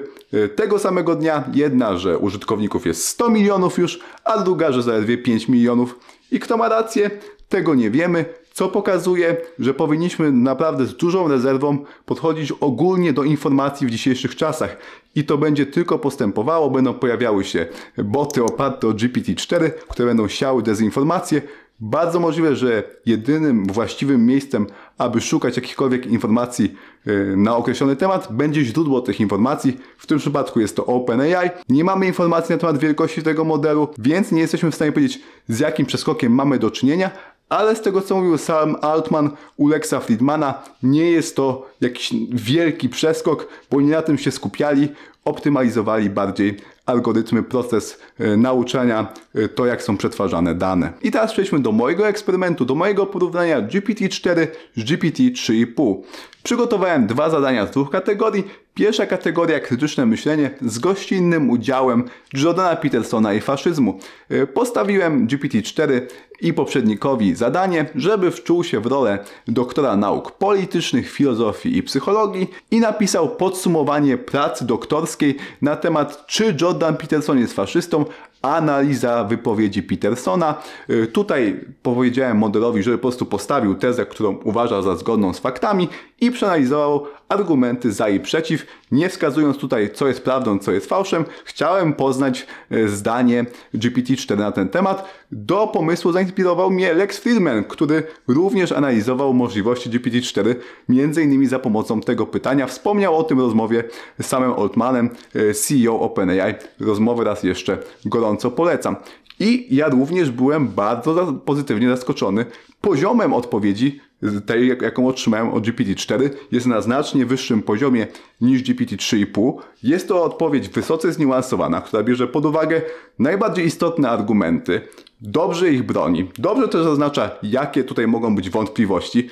tego 0.56 0.80
samego 0.80 1.16
dnia 1.16 1.44
jedna, 1.54 1.98
że 1.98 2.18
użytkowników 2.18 2.86
jest 2.86 3.08
100 3.08 3.30
milionów 3.30 3.78
już, 3.78 4.00
a 4.24 4.42
druga, 4.44 4.72
że 4.72 4.84
zaledwie 4.84 5.18
5 5.18 5.48
milionów. 5.48 6.00
I 6.32 6.40
kto 6.40 6.58
ma 6.58 6.70
rację? 6.70 7.12
Tego 7.50 7.76
nie 7.76 7.92
wiemy, 7.92 8.26
co 8.54 8.68
pokazuje, 8.68 9.38
że 9.60 9.74
powinniśmy 9.74 10.32
naprawdę 10.32 10.86
z 10.86 10.96
dużą 10.96 11.28
rezerwą 11.28 11.78
podchodzić 12.06 12.52
ogólnie 12.52 13.14
do 13.14 13.24
informacji 13.24 13.88
w 13.88 13.90
dzisiejszych 13.90 14.36
czasach. 14.36 14.78
I 15.16 15.24
to 15.24 15.38
będzie 15.38 15.66
tylko 15.66 16.00
postępowało, 16.00 16.70
będą 16.70 16.94
pojawiały 16.94 17.44
się 17.44 17.68
boty 17.98 18.44
oparte 18.44 18.88
o 18.88 18.92
GPT-4, 18.92 19.72
które 19.90 20.08
będą 20.08 20.28
siały 20.28 20.64
dezinformacje, 20.64 21.42
bardzo 21.80 22.20
możliwe, 22.20 22.56
że 22.56 22.84
jedynym 23.06 23.66
właściwym 23.66 24.26
miejscem, 24.26 24.68
aby 24.98 25.22
szukać 25.22 25.56
jakichkolwiek 25.56 26.06
informacji 26.06 26.76
y, 27.08 27.34
na 27.38 27.56
określony 27.56 27.96
temat, 27.96 28.28
będzie 28.32 28.66
źródło 28.66 29.02
tych 29.02 29.20
informacji. 29.20 29.78
W 29.98 30.08
tym 30.08 30.18
przypadku 30.18 30.60
jest 30.60 30.76
to 30.76 30.86
OpenAI. 30.86 31.50
Nie 31.70 31.84
mamy 31.84 32.08
informacji 32.08 32.54
na 32.54 32.60
temat 32.60 32.78
wielkości 32.78 33.24
tego 33.24 33.44
modelu, 33.44 33.88
więc 33.98 34.32
nie 34.32 34.42
jesteśmy 34.42 34.72
w 34.72 34.76
stanie 34.76 34.92
powiedzieć, 34.92 35.22
z 35.48 35.60
jakim 35.60 35.86
przeskokiem 35.86 36.34
mamy 36.34 36.60
do 36.60 36.72
czynienia, 36.72 37.12
ale 37.50 37.76
z 37.76 37.82
tego 37.82 38.02
co 38.02 38.16
mówił 38.16 38.38
Sam 38.38 38.76
Altman 38.82 39.30
u 39.58 39.68
Lexa 39.68 40.00
Friedmana, 40.00 40.64
nie 40.84 41.12
jest 41.12 41.36
to 41.36 41.70
jakiś 41.82 42.14
wielki 42.30 42.90
przeskok, 42.90 43.48
bo 43.72 43.82
nie 43.82 43.92
na 43.92 44.02
tym 44.02 44.18
się 44.18 44.32
skupiali, 44.32 44.90
optymalizowali 45.26 46.10
bardziej 46.10 46.58
algorytmy, 46.86 47.44
proces 47.44 48.00
e, 48.20 48.38
nauczania, 48.38 49.14
e, 49.36 49.50
to 49.50 49.66
jak 49.66 49.84
są 49.84 49.98
przetwarzane 49.98 50.56
dane. 50.56 50.94
I 51.02 51.12
teraz 51.12 51.34
przejdźmy 51.34 51.60
do 51.60 51.72
mojego 51.72 52.08
eksperymentu, 52.08 52.66
do 52.66 52.76
mojego 52.76 53.06
porównania 53.06 53.62
GPT-4 53.62 54.48
z 54.76 54.84
GPT-3,5. 54.84 55.96
Przygotowałem 56.44 57.08
dwa 57.08 57.30
zadania 57.30 57.68
z 57.68 57.72
dwóch 57.72 57.90
kategorii. 57.90 58.44
Pierwsza 58.78 59.06
kategoria 59.06 59.60
krytyczne 59.60 60.06
myślenie 60.06 60.50
z 60.62 60.80
gościnnym 60.80 61.50
udziałem 61.50 62.04
Jordana 62.34 62.76
Petersona 62.76 63.34
i 63.34 63.42
faszyzmu. 63.42 64.00
E, 64.30 64.48
postawiłem 64.48 65.28
GPT-4 65.28 66.02
i 66.42 66.54
poprzednikowi 66.54 67.36
zadanie, 67.36 67.86
żeby 67.96 68.32
wczuł 68.32 68.64
się 68.64 68.80
w 68.80 68.86
rolę 68.86 69.20
doktora 69.48 69.98
nauk 69.98 70.32
politycznych, 70.32 71.12
filozofii 71.12 71.78
i 71.78 71.84
psychologii 71.84 72.48
i 72.72 72.80
napisał 72.80 73.30
podsumowanie 73.30 74.18
pracy 74.18 74.66
doktorskiej 74.66 75.38
na 75.62 75.76
temat 75.76 76.26
czy 76.28 76.56
Jordan 76.62 76.98
Peterson 76.98 77.40
jest 77.40 77.54
faszystą, 77.54 78.06
analiza 78.42 79.24
wypowiedzi 79.24 79.84
Petersona. 79.84 80.56
Y, 80.90 81.08
tutaj 81.08 81.66
powiedziałem 81.84 82.38
modelowi, 82.38 82.84
żeby 82.84 82.98
po 82.98 83.02
prostu 83.02 83.26
postawił 83.26 83.76
tezę, 83.76 84.06
którą 84.06 84.38
uważa 84.44 84.82
za 84.82 84.96
zgodną 84.96 85.34
z 85.34 85.40
faktami 85.40 85.88
i 86.22 86.32
przeanalizował 86.32 87.06
argumenty 87.30 87.92
za 87.92 88.10
i 88.10 88.20
przeciw, 88.20 88.66
nie 88.92 89.10
wskazując 89.10 89.58
tutaj, 89.58 89.90
co 89.94 90.08
jest 90.08 90.24
prawdą, 90.24 90.60
co 90.60 90.72
jest 90.72 90.90
fałszem. 90.90 91.26
Chciałem 91.46 91.94
poznać 91.94 92.48
y, 92.72 92.90
zdanie 92.90 93.46
GPT-4 93.74 94.38
na 94.38 94.52
ten 94.52 94.70
temat. 94.70 95.10
Do 95.32 95.68
pomysłu 95.68 96.12
zainspirował 96.12 96.72
mnie 96.72 96.94
Lex 96.94 97.18
Friedman, 97.18 97.64
który 97.64 98.04
również 98.28 98.72
analizował 98.72 99.34
możliwości 99.34 99.90
GPT-4, 99.90 100.56
między 100.90 101.24
innymi 101.24 101.48
za 101.48 101.60
pomocą 101.60 102.02
tego 102.02 102.26
pytania. 102.26 102.68
Wspomniał 102.68 103.18
o 103.18 103.24
tym 103.24 103.40
rozmowie 103.40 103.84
z 104.22 104.26
samym 104.26 104.54
Altmanem, 104.54 105.10
y, 105.36 105.54
CEO 105.54 106.00
OpenAI. 106.00 106.54
Rozmowę 106.80 107.24
raz 107.24 107.44
jeszcze 107.44 107.78
gorąco 108.06 108.27
gorąco 108.28 108.52
polecam. 108.52 108.96
I 109.40 109.76
ja 109.76 109.90
również 109.90 110.32
byłem 110.32 110.68
bardzo 110.68 111.34
pozytywnie 111.34 111.90
zaskoczony 111.90 112.46
poziomem 112.82 113.34
odpowiedzi, 113.34 114.00
tej 114.46 114.68
jaką 114.68 115.08
otrzymałem 115.08 115.54
od 115.54 115.68
GPT-4, 115.68 116.30
jest 116.52 116.66
na 116.68 116.82
znacznie 116.82 117.26
wyższym 117.26 117.64
poziomie 117.64 118.08
niż 118.42 118.64
GPT-3,5. 118.64 119.54
Jest 119.84 120.08
to 120.08 120.24
odpowiedź 120.24 120.70
wysoce 120.70 121.14
zniuansowana, 121.14 121.82
która 121.82 122.04
bierze 122.04 122.28
pod 122.28 122.46
uwagę 122.46 122.82
najbardziej 123.20 123.66
istotne 123.66 124.10
argumenty, 124.10 124.82
dobrze 125.22 125.70
ich 125.70 125.84
broni, 125.84 126.30
dobrze 126.38 126.68
też 126.68 126.84
zaznacza, 126.84 127.32
jakie 127.44 127.84
tutaj 127.84 128.08
mogą 128.08 128.36
być 128.36 128.50
wątpliwości. 128.50 129.30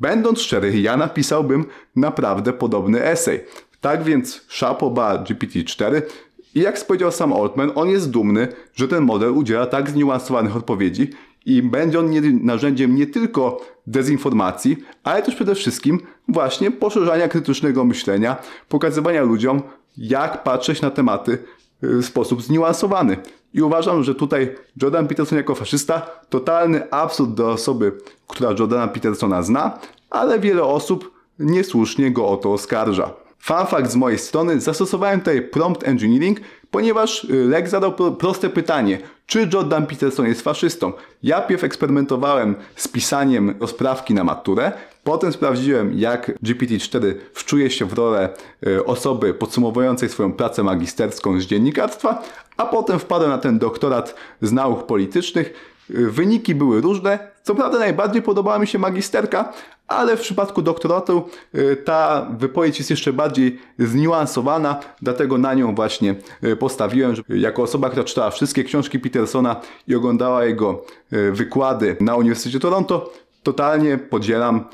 Będąc 0.00 0.40
szczery, 0.40 0.80
ja 0.80 0.96
napisałbym 0.96 1.64
naprawdę 1.96 2.52
podobny 2.52 3.04
esej. 3.04 3.40
Tak 3.80 4.02
więc 4.02 4.44
Shapoba 4.48 5.24
GPT-4 5.24 6.02
i 6.54 6.60
jak 6.60 6.86
powiedział 6.86 7.12
sam 7.12 7.32
Altman, 7.32 7.72
on 7.74 7.88
jest 7.88 8.10
dumny, 8.10 8.48
że 8.74 8.88
ten 8.88 9.04
model 9.04 9.30
udziela 9.30 9.66
tak 9.66 9.90
zniuansowanych 9.90 10.56
odpowiedzi 10.56 11.10
i 11.46 11.62
będzie 11.62 11.98
on 11.98 12.10
nie, 12.10 12.20
narzędziem 12.20 12.94
nie 12.94 13.06
tylko 13.06 13.60
dezinformacji, 13.86 14.76
ale 15.04 15.22
też 15.22 15.34
przede 15.34 15.54
wszystkim 15.54 16.00
właśnie 16.28 16.70
poszerzania 16.70 17.28
krytycznego 17.28 17.84
myślenia, 17.84 18.36
pokazywania 18.68 19.22
ludziom, 19.22 19.62
jak 19.96 20.42
patrzeć 20.42 20.82
na 20.82 20.90
tematy 20.90 21.38
w 21.82 22.04
sposób 22.04 22.42
zniuansowany. 22.42 23.16
I 23.54 23.62
uważam, 23.62 24.04
że 24.04 24.14
tutaj 24.14 24.54
Jordan 24.82 25.08
Peterson 25.08 25.38
jako 25.38 25.54
faszysta 25.54 26.06
totalny 26.28 26.90
absurd 26.90 27.34
do 27.34 27.50
osoby, 27.50 27.92
która 28.26 28.50
Jordana 28.58 28.88
Petersona 28.88 29.42
zna, 29.42 29.78
ale 30.10 30.38
wiele 30.38 30.64
osób 30.64 31.12
niesłusznie 31.38 32.10
go 32.10 32.28
o 32.28 32.36
to 32.36 32.52
oskarża. 32.52 33.10
Fun 33.38 33.66
fact 33.66 33.90
z 33.90 33.96
mojej 33.96 34.18
strony, 34.18 34.60
zastosowałem 34.60 35.20
tutaj 35.20 35.42
prompt 35.42 35.88
engineering, 35.88 36.40
ponieważ 36.70 37.24
y, 37.24 37.44
Lex 37.44 37.70
zadał 37.70 38.16
proste 38.16 38.50
pytanie, 38.50 38.98
czy 39.26 39.48
Jordan 39.52 39.86
Peterson 39.86 40.26
jest 40.26 40.42
faszystą. 40.42 40.92
Ja 41.22 41.40
pierw 41.40 41.64
eksperymentowałem 41.64 42.54
z 42.76 42.88
pisaniem 42.88 43.54
rozprawki 43.60 44.14
na 44.14 44.24
maturę, 44.24 44.72
potem 45.04 45.32
sprawdziłem, 45.32 45.98
jak 45.98 46.32
GPT-4 46.42 47.14
wczuje 47.32 47.70
się 47.70 47.84
w 47.84 47.92
rolę 47.92 48.28
y, 48.66 48.84
osoby 48.84 49.34
podsumowującej 49.34 50.08
swoją 50.08 50.32
pracę 50.32 50.62
magisterską 50.62 51.40
z 51.40 51.44
dziennikarstwa, 51.44 52.22
a 52.56 52.66
potem 52.66 52.98
wpadłem 52.98 53.30
na 53.30 53.38
ten 53.38 53.58
doktorat 53.58 54.14
z 54.42 54.52
nauk 54.52 54.86
politycznych. 54.86 55.52
Y, 55.90 56.10
wyniki 56.10 56.54
były 56.54 56.80
różne. 56.80 57.18
Co 57.48 57.54
prawda 57.54 57.78
najbardziej 57.78 58.22
podobała 58.22 58.58
mi 58.58 58.66
się 58.66 58.78
magisterka, 58.78 59.52
ale 59.86 60.16
w 60.16 60.20
przypadku 60.20 60.62
doktoratu 60.62 61.28
y, 61.54 61.76
ta 61.76 62.26
wypowiedź 62.38 62.78
jest 62.78 62.90
jeszcze 62.90 63.12
bardziej 63.12 63.58
zniuansowana, 63.78 64.80
dlatego 65.02 65.38
na 65.38 65.54
nią 65.54 65.74
właśnie 65.74 66.14
y, 66.44 66.56
postawiłem, 66.56 67.14
że 67.14 67.22
jako 67.28 67.62
osoba, 67.62 67.88
która 67.88 68.04
czytała 68.04 68.30
wszystkie 68.30 68.64
książki 68.64 68.98
Petersona 68.98 69.60
i 69.86 69.94
oglądała 69.94 70.44
jego 70.44 70.84
y, 71.12 71.32
wykłady 71.32 71.96
na 72.00 72.16
Uniwersytecie 72.16 72.60
Toronto, 72.60 73.12
totalnie 73.42 73.98
podzielam 73.98 74.64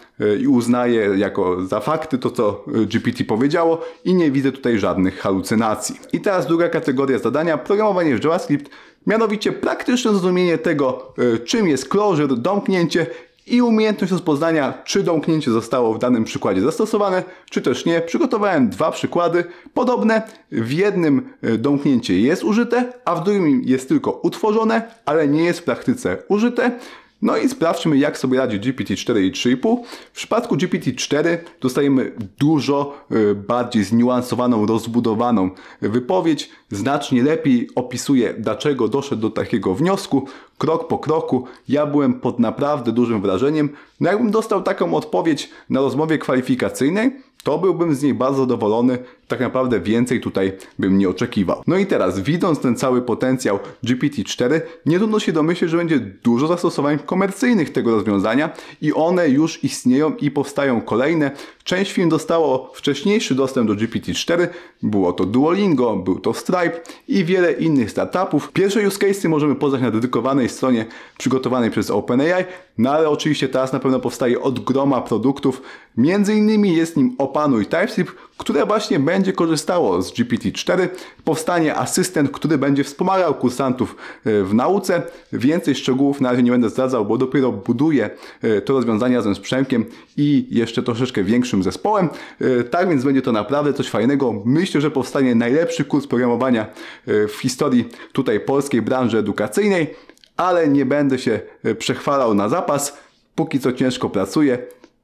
i 0.41 0.47
uznaję 0.49 1.11
jako 1.17 1.67
za 1.67 1.81
fakty 1.81 2.19
to, 2.19 2.31
co 2.31 2.65
GPT 2.67 3.25
powiedziało 3.25 3.81
i 4.05 4.15
nie 4.15 4.31
widzę 4.31 4.53
tutaj 4.53 4.79
żadnych 4.79 5.19
halucynacji. 5.19 5.97
I 6.13 6.21
teraz 6.21 6.47
druga 6.47 6.69
kategoria 6.69 7.19
zadania, 7.19 7.59
programowanie 7.59 8.17
w 8.17 8.25
JavaScript, 8.25 8.71
mianowicie 9.07 9.53
praktyczne 9.53 10.11
zrozumienie 10.11 10.59
tego, 10.59 11.15
czym 11.45 11.69
jest 11.69 11.89
closure, 11.89 12.37
domknięcie 12.37 13.07
i 13.47 13.63
umiejętność 13.63 14.13
rozpoznania, 14.13 14.83
czy 14.85 15.03
domknięcie 15.03 15.51
zostało 15.51 15.95
w 15.95 15.99
danym 15.99 16.25
przykładzie 16.25 16.61
zastosowane, 16.61 17.23
czy 17.51 17.63
też 17.63 17.85
nie. 17.85 18.01
Przygotowałem 18.01 18.69
dwa 18.69 18.91
przykłady 18.91 19.45
podobne. 19.75 20.23
W 20.53 20.73
jednym 20.73 21.31
e, 21.43 21.59
domknięcie 21.59 22.21
jest 22.21 22.45
użyte, 22.45 22.93
a 23.05 23.15
w 23.15 23.25
drugim 23.25 23.63
jest 23.65 23.89
tylko 23.89 24.11
utworzone, 24.11 24.83
ale 25.05 25.29
nie 25.29 25.45
jest 25.45 25.61
w 25.61 25.65
praktyce 25.65 26.17
użyte. 26.29 26.79
No 27.25 27.37
i 27.37 27.49
sprawdźmy, 27.49 27.99
jak 27.99 28.19
sobie 28.19 28.39
radzi 28.39 28.61
GPT-4 28.61 29.21
i 29.23 29.33
3,5. 29.33 29.85
W 30.13 30.17
przypadku 30.17 30.57
GPT-4 30.57 31.39
dostajemy 31.61 32.13
dużo 32.39 32.99
y, 33.13 33.35
bardziej 33.35 33.85
zniuansowaną, 33.85 34.67
rozbudowaną 34.67 35.51
wypowiedź. 35.81 36.51
Znacznie 36.71 37.23
lepiej 37.23 37.69
opisuje, 37.75 38.35
dlaczego 38.39 38.89
doszedł 38.89 39.23
do 39.23 39.31
takiego 39.31 39.75
wniosku, 39.75 40.29
krok 40.59 40.89
po 40.89 40.99
kroku. 40.99 41.45
Ja 41.69 41.87
byłem 41.87 42.15
pod 42.15 42.39
naprawdę 42.39 42.93
dużym 42.93 43.23
wrażeniem. 43.23 43.69
No 44.01 44.11
jakbym 44.11 44.31
dostał 44.31 44.63
taką 44.63 44.95
odpowiedź 44.95 45.51
na 45.71 45.81
rozmowie 45.81 46.19
kwalifikacyjnej, 46.19 47.13
to 47.45 47.59
byłbym 47.59 47.95
z 47.95 48.03
niej 48.03 48.15
bardzo 48.15 48.39
zadowolony. 48.41 48.99
Tak 49.29 49.41
naprawdę 49.41 49.81
więcej 49.81 50.21
tutaj 50.21 50.53
bym 50.79 50.99
nie 50.99 51.09
oczekiwał. 51.09 51.63
No 51.67 51.77
i 51.77 51.87
teraz, 51.87 52.21
widząc 52.21 52.61
ten 52.61 52.77
cały 52.77 53.03
potencjał 53.03 53.59
GPT-4, 53.85 54.61
nie 54.87 54.99
trudno 54.99 55.21
się 55.21 55.33
domyśleć, 55.33 55.71
że 55.71 55.77
będzie 55.77 55.99
dużo 55.99 56.47
zastosowań 56.47 56.99
komercyjnych 57.07 57.73
tego 57.73 57.91
rozwiązania 57.91 58.51
i 58.83 58.93
one 58.93 59.29
już 59.29 59.65
istnieją 59.65 60.15
i 60.17 60.31
powstają 60.31 60.81
kolejne. 60.81 61.31
Część 61.65 61.93
firm 61.93 62.09
dostało 62.09 62.73
wcześniejszy 62.75 63.35
dostęp 63.35 63.69
do 63.69 63.75
GPT-4, 63.75 64.49
było 64.83 65.13
to 65.13 65.25
Duolingo, 65.25 65.97
był 65.97 66.21
to 66.21 66.35
Stripe 66.35 66.81
i 67.09 67.25
wiele 67.25 67.53
innych 67.53 67.91
startupów. 67.91 68.53
Pierwsze 68.53 68.87
use 68.87 68.99
cases 68.99 69.25
możemy 69.25 69.55
poznać 69.55 69.83
na 69.83 69.91
dedykowanej 69.91 70.49
stronie 70.49 70.87
przygotowanej 71.19 71.71
przez 71.71 71.91
OpenAI, 71.91 72.45
no 72.79 72.91
ale 72.91 73.09
oczywiście 73.09 73.49
teraz 73.49 73.73
na 73.73 73.81
pewno 73.81 74.01
powstaje 74.01 74.41
od 74.41 74.65
groma 74.65 75.01
produktów. 75.01 75.63
Między 75.97 76.35
innymi 76.35 76.77
jest 76.77 76.97
nim 76.97 77.15
Opanuj 77.19 77.67
TypeScript, 77.67 78.13
które 78.37 78.67
właśnie 78.67 78.99
będzie 78.99 79.33
korzystało 79.33 80.03
z 80.03 80.13
GPT-4. 80.13 80.89
Powstanie 81.25 81.75
asystent, 81.75 82.31
który 82.31 82.59
będzie 82.59 82.85
wspomagał 82.85 83.35
kursantów 83.35 83.97
e, 84.25 84.43
w 84.43 84.55
nauce. 84.55 85.03
Więcej 85.33 85.75
szczegółów 85.75 86.21
na 86.21 86.31
razie 86.31 86.43
nie 86.43 86.51
będę 86.51 86.69
zdradzał, 86.71 87.07
bo 87.07 87.19
dopiero 87.19 87.53
buduję 87.53 88.11
e, 88.43 88.61
to 88.61 88.73
rozwiązanie 88.73 89.17
razem 89.17 89.35
z 89.35 89.41
Przemkiem 89.41 89.85
i 90.17 90.47
jeszcze 90.51 90.83
troszeczkę 90.83 91.25
większym 91.25 91.63
zespołem. 91.63 92.09
E, 92.41 92.65
tak 92.65 92.89
więc 92.89 93.05
będzie 93.05 93.23
to 93.23 93.33
naprawdę 93.33 93.73
coś 93.73 93.89
fajnego. 93.89 94.43
Myślę, 94.45 94.81
że 94.81 94.91
powstanie 94.91 95.35
najlepszy 95.35 95.85
kurs 95.85 96.07
programowania 96.07 96.67
w 97.07 97.35
historii 97.41 97.89
tutaj 98.13 98.41
polskiej 98.41 98.83
branży 98.83 99.19
edukacyjnej, 99.19 99.95
ale 100.37 100.69
nie 100.69 100.87
będę 100.87 101.19
się 101.19 101.41
przechwalał 101.79 102.35
na 102.35 102.49
zapas. 102.49 102.99
Póki 103.35 103.61
co 103.61 103.73
ciężko 103.73 104.11
pracuję. 104.11 104.59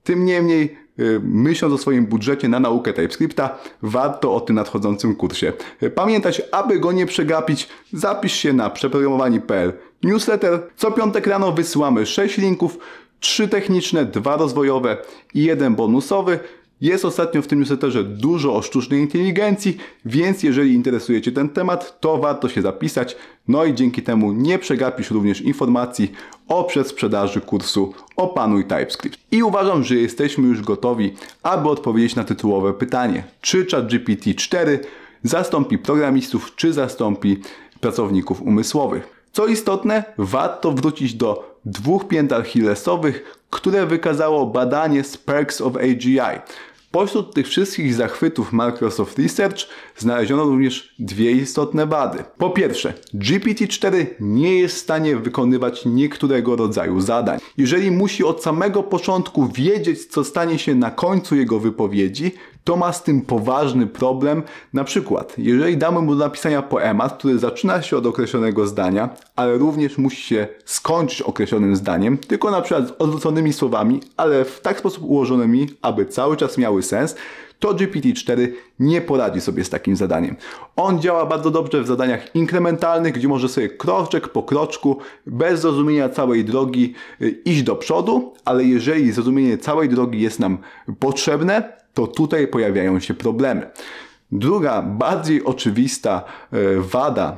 Tym 0.05 0.25
niemniej 0.25 0.77
myśląc 1.23 1.75
o 1.75 1.79
swoim 1.79 2.07
budżecie 2.07 2.49
na 2.49 2.61
naukę 2.61 2.93
TypeScripta, 2.93 3.59
warto 3.83 4.35
o 4.35 4.41
tym 4.41 4.57
nadchodzącym 4.57 5.17
kursie 5.17 5.53
y, 5.83 5.91
pamiętać. 5.91 6.43
Aby 6.53 6.79
go 6.79 6.93
nie 6.93 7.07
przegapić, 7.07 7.69
zapisz 7.93 8.33
się 8.33 8.53
na 8.53 8.71
przeprogramowani.pl 8.71 9.73
newsletter. 10.03 10.63
Co 10.77 10.91
piątek 10.91 11.27
rano 11.27 11.53
wysyłamy 11.53 12.07
6 12.07 12.39
linków, 12.39 12.79
3 13.21 13.49
techniczne, 13.49 14.05
2 14.05 14.37
rozwojowe 14.37 14.97
i 15.35 15.45
jeden 15.45 15.75
bonusowy. 15.75 16.39
Jest 16.81 17.05
ostatnio 17.05 17.43
w 17.43 17.47
tym 17.47 17.59
newsletterze 17.59 18.05
dużo 18.05 18.55
o 18.57 18.63
sztucznej 18.63 19.01
inteligencji, 19.01 19.77
więc 20.05 20.43
jeżeli 20.43 20.75
interesuje 20.75 21.23
Cię 21.23 21.33
ten 21.33 21.49
temat, 21.49 22.01
to 22.01 22.19
warto 22.19 22.49
się 22.49 22.63
zapisać. 22.63 23.17
No 23.49 23.65
i 23.65 23.75
dzięki 23.75 24.03
temu 24.03 24.33
nie 24.33 24.59
przegapisz 24.59 25.11
również 25.11 25.41
informacji 25.41 26.13
o 26.49 26.65
przedsprzedaży 26.65 27.41
kursu 27.41 27.95
Opanuj 28.17 28.65
TypeScript. 28.65 29.19
I 29.31 29.43
uważam, 29.43 29.85
że 29.85 29.95
jesteśmy 29.95 30.49
już 30.49 30.63
gotowi, 30.63 31.15
aby 31.43 31.69
odpowiedzieć 31.69 32.17
na 32.17 32.25
tytułowe 32.25 32.73
pytanie. 32.73 33.25
Czy 33.41 33.67
ChatGPT 33.67 34.35
4 34.37 34.81
zastąpi 35.23 35.79
programistów, 35.79 36.53
czy 36.57 36.73
zastąpi 36.73 37.41
pracowników 37.81 38.43
umysłowych? 38.43 39.21
Co 39.33 39.47
istotne, 39.47 40.05
warto 40.19 40.73
wrócić 40.73 41.15
do 41.15 41.57
dwóch 41.65 42.09
pięt 42.09 42.33
achillesowych, 42.33 43.41
które 43.51 43.87
wykazało 43.87 44.47
badanie 44.47 45.05
z 45.05 45.17
Perks 45.17 45.61
of 45.61 45.77
AGI. 45.77 46.41
Pośród 46.91 47.35
tych 47.35 47.49
wszystkich 47.49 47.95
zachwytów 47.95 48.53
Microsoft 48.53 49.19
Research 49.19 49.59
znaleziono 49.97 50.45
również 50.45 50.95
dwie 50.99 51.33
istotne 51.33 51.87
wady. 51.87 52.25
Po 52.39 52.51
pierwsze, 52.51 52.95
GPT-4 53.15 54.07
nie 54.21 54.59
jest 54.59 54.75
w 54.75 54.79
stanie 54.79 55.17
wykonywać 55.17 55.85
niektórego 55.85 56.57
rodzaju 56.57 57.01
zadań. 57.01 57.39
Jeżeli 57.57 57.91
musi 57.91 58.25
od 58.25 58.43
samego 58.43 58.83
początku 58.83 59.49
wiedzieć, 59.49 60.07
co 60.07 60.25
stanie 60.25 60.59
się 60.59 60.75
na 60.75 60.91
końcu 60.91 61.37
jego 61.37 61.59
wypowiedzi, 61.59 62.33
to 62.71 62.77
ma 62.77 62.93
z 62.93 63.03
tym 63.03 63.21
poważny 63.21 63.87
problem. 63.87 64.43
Na 64.73 64.85
przykład, 64.85 65.35
jeżeli 65.39 65.77
damy 65.77 66.01
mu 66.01 66.15
do 66.15 66.25
napisania 66.25 66.63
poemat, 66.63 67.19
który 67.19 67.39
zaczyna 67.39 67.83
się 67.83 67.97
od 67.97 68.07
określonego 68.07 68.67
zdania, 68.67 69.09
ale 69.37 69.59
również 69.59 69.99
musi 69.99 70.23
się 70.23 70.49
skończyć 70.65 71.23
określonym 71.23 71.77
zdaniem, 71.77 72.19
tylko 72.19 72.51
na 72.51 72.61
przykład 72.61 72.89
z 72.89 72.93
odwróconymi 72.99 73.53
słowami, 73.53 74.01
ale 74.17 74.45
w 74.45 74.61
tak 74.61 74.79
sposób 74.79 75.05
ułożonymi, 75.05 75.69
aby 75.83 76.07
cały 76.07 76.37
czas 76.37 76.59
miały 76.59 76.83
sens, 76.83 77.15
to 77.59 77.75
GPT-4 77.75 78.49
nie 78.79 79.01
poradzi 79.01 79.41
sobie 79.41 79.65
z 79.65 79.71
takim 79.71 79.97
zadaniem. 79.97 80.37
On 80.77 81.01
działa 81.01 81.27
bardzo 81.27 81.51
dobrze 81.51 81.83
w 81.83 81.87
zadaniach 81.87 82.35
inkrementalnych, 82.35 83.15
gdzie 83.15 83.29
może 83.29 83.49
sobie 83.49 83.69
kroczek 83.69 84.29
po 84.29 84.43
kroczku, 84.43 84.99
bez 85.27 85.61
zrozumienia 85.61 86.09
całej 86.09 86.45
drogi, 86.45 86.95
y, 87.23 87.31
iść 87.45 87.63
do 87.63 87.77
przodu, 87.77 88.35
ale 88.45 88.65
jeżeli 88.65 89.13
zrozumienie 89.13 89.59
całej 89.59 89.89
drogi 89.89 90.21
jest 90.21 90.41
nam 90.41 90.59
potrzebne, 90.99 91.80
to 91.95 92.07
tutaj 92.07 92.49
pojawiają 92.49 93.01
się 93.01 93.15
problemy. 93.15 93.71
Druga, 94.33 94.83
bardziej 94.83 95.45
oczywista 95.45 96.25
e, 96.53 96.57
wada 96.81 97.37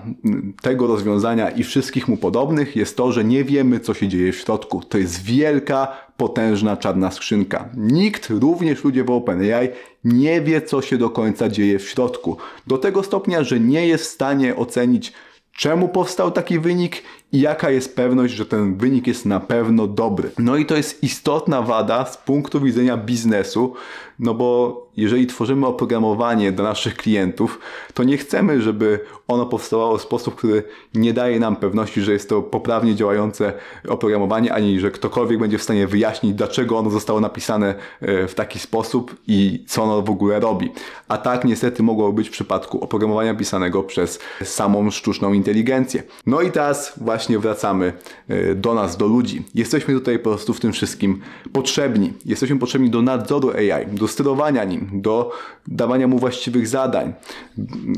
tego 0.62 0.86
rozwiązania 0.86 1.50
i 1.50 1.62
wszystkich 1.62 2.08
mu 2.08 2.16
podobnych 2.16 2.76
jest 2.76 2.96
to, 2.96 3.12
że 3.12 3.24
nie 3.24 3.44
wiemy, 3.44 3.80
co 3.80 3.94
się 3.94 4.08
dzieje 4.08 4.32
w 4.32 4.36
środku. 4.36 4.82
To 4.88 4.98
jest 4.98 5.22
wielka, 5.22 5.88
potężna 6.16 6.76
czarna 6.76 7.10
skrzynka. 7.10 7.68
Nikt, 7.76 8.30
również 8.30 8.84
ludzie 8.84 9.04
w 9.04 9.10
OpenAI, 9.10 9.68
nie 10.04 10.40
wie, 10.40 10.62
co 10.62 10.82
się 10.82 10.98
do 10.98 11.10
końca 11.10 11.48
dzieje 11.48 11.78
w 11.78 11.88
środku. 11.88 12.36
Do 12.66 12.78
tego 12.78 13.02
stopnia, 13.02 13.44
że 13.44 13.60
nie 13.60 13.86
jest 13.86 14.04
w 14.04 14.08
stanie 14.08 14.56
ocenić, 14.56 15.12
czemu 15.52 15.88
powstał 15.88 16.30
taki 16.30 16.58
wynik 16.58 17.02
i 17.32 17.40
jaka 17.40 17.70
jest 17.70 17.96
pewność, 17.96 18.34
że 18.34 18.46
ten 18.46 18.76
wynik 18.76 19.06
jest 19.06 19.26
na 19.26 19.40
pewno 19.40 19.86
dobry. 19.86 20.30
No 20.38 20.56
i 20.56 20.66
to 20.66 20.76
jest 20.76 21.02
istotna 21.02 21.62
wada 21.62 22.04
z 22.04 22.16
punktu 22.16 22.60
widzenia 22.60 22.96
biznesu, 22.96 23.74
no 24.22 24.34
bo 24.34 24.82
jeżeli 24.96 25.26
tworzymy 25.26 25.66
oprogramowanie 25.66 26.52
dla 26.52 26.64
naszych 26.64 26.96
klientów, 26.96 27.58
to 27.94 28.04
nie 28.04 28.16
chcemy, 28.16 28.62
żeby 28.62 29.00
ono 29.28 29.46
powstawało 29.46 29.98
w 29.98 30.02
sposób, 30.02 30.34
który 30.34 30.62
nie 30.94 31.12
daje 31.12 31.40
nam 31.40 31.56
pewności, 31.56 32.02
że 32.02 32.12
jest 32.12 32.28
to 32.28 32.42
poprawnie 32.42 32.94
działające 32.94 33.52
oprogramowanie, 33.88 34.52
ani 34.52 34.80
że 34.80 34.90
ktokolwiek 34.90 35.38
będzie 35.38 35.58
w 35.58 35.62
stanie 35.62 35.86
wyjaśnić, 35.86 36.34
dlaczego 36.34 36.78
ono 36.78 36.90
zostało 36.90 37.20
napisane 37.20 37.74
e, 38.00 38.28
w 38.28 38.34
taki 38.34 38.58
sposób 38.58 39.16
i 39.26 39.64
co 39.68 39.82
ono 39.82 40.02
w 40.02 40.10
ogóle 40.10 40.40
robi. 40.40 40.72
A 41.08 41.18
tak 41.18 41.44
niestety 41.44 41.82
mogło 41.82 42.12
być 42.12 42.28
w 42.28 42.32
przypadku 42.32 42.84
oprogramowania 42.84 43.34
pisanego 43.34 43.82
przez 43.82 44.18
samą 44.44 44.90
sztuczną 44.90 45.32
inteligencję. 45.32 46.02
No 46.26 46.40
i 46.40 46.50
teraz 46.50 46.92
właśnie 46.96 47.38
wracamy 47.38 47.92
e, 48.28 48.54
do 48.54 48.74
nas, 48.74 48.96
do 48.96 49.06
ludzi. 49.06 49.42
Jesteśmy 49.54 49.94
tutaj 49.94 50.18
po 50.18 50.30
prostu 50.30 50.54
w 50.54 50.60
tym 50.60 50.72
wszystkim 50.72 51.20
potrzebni. 51.52 52.12
Jesteśmy 52.24 52.58
potrzebni 52.58 52.90
do 52.90 53.02
nadzoru 53.02 53.50
AI, 53.50 53.86
do 53.86 54.08
sterowania 54.12 54.64
nim, 54.64 54.88
do 54.92 55.32
dawania 55.66 56.08
mu 56.08 56.18
właściwych 56.18 56.68
zadań. 56.68 57.12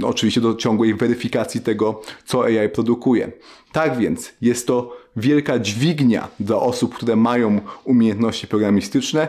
Oczywiście 0.02 0.40
do 0.40 0.54
ciągłej 0.54 0.94
weryfikacji 0.94 1.60
tego, 1.60 2.02
co 2.24 2.44
AI 2.44 2.68
produkuje. 2.68 3.32
Tak 3.72 3.98
więc 3.98 4.32
jest 4.40 4.66
to 4.66 4.96
wielka 5.16 5.58
dźwignia 5.58 6.28
dla 6.40 6.56
osób, 6.56 6.94
które 6.94 7.16
mają 7.16 7.60
umiejętności 7.84 8.46
programistyczne 8.46 9.28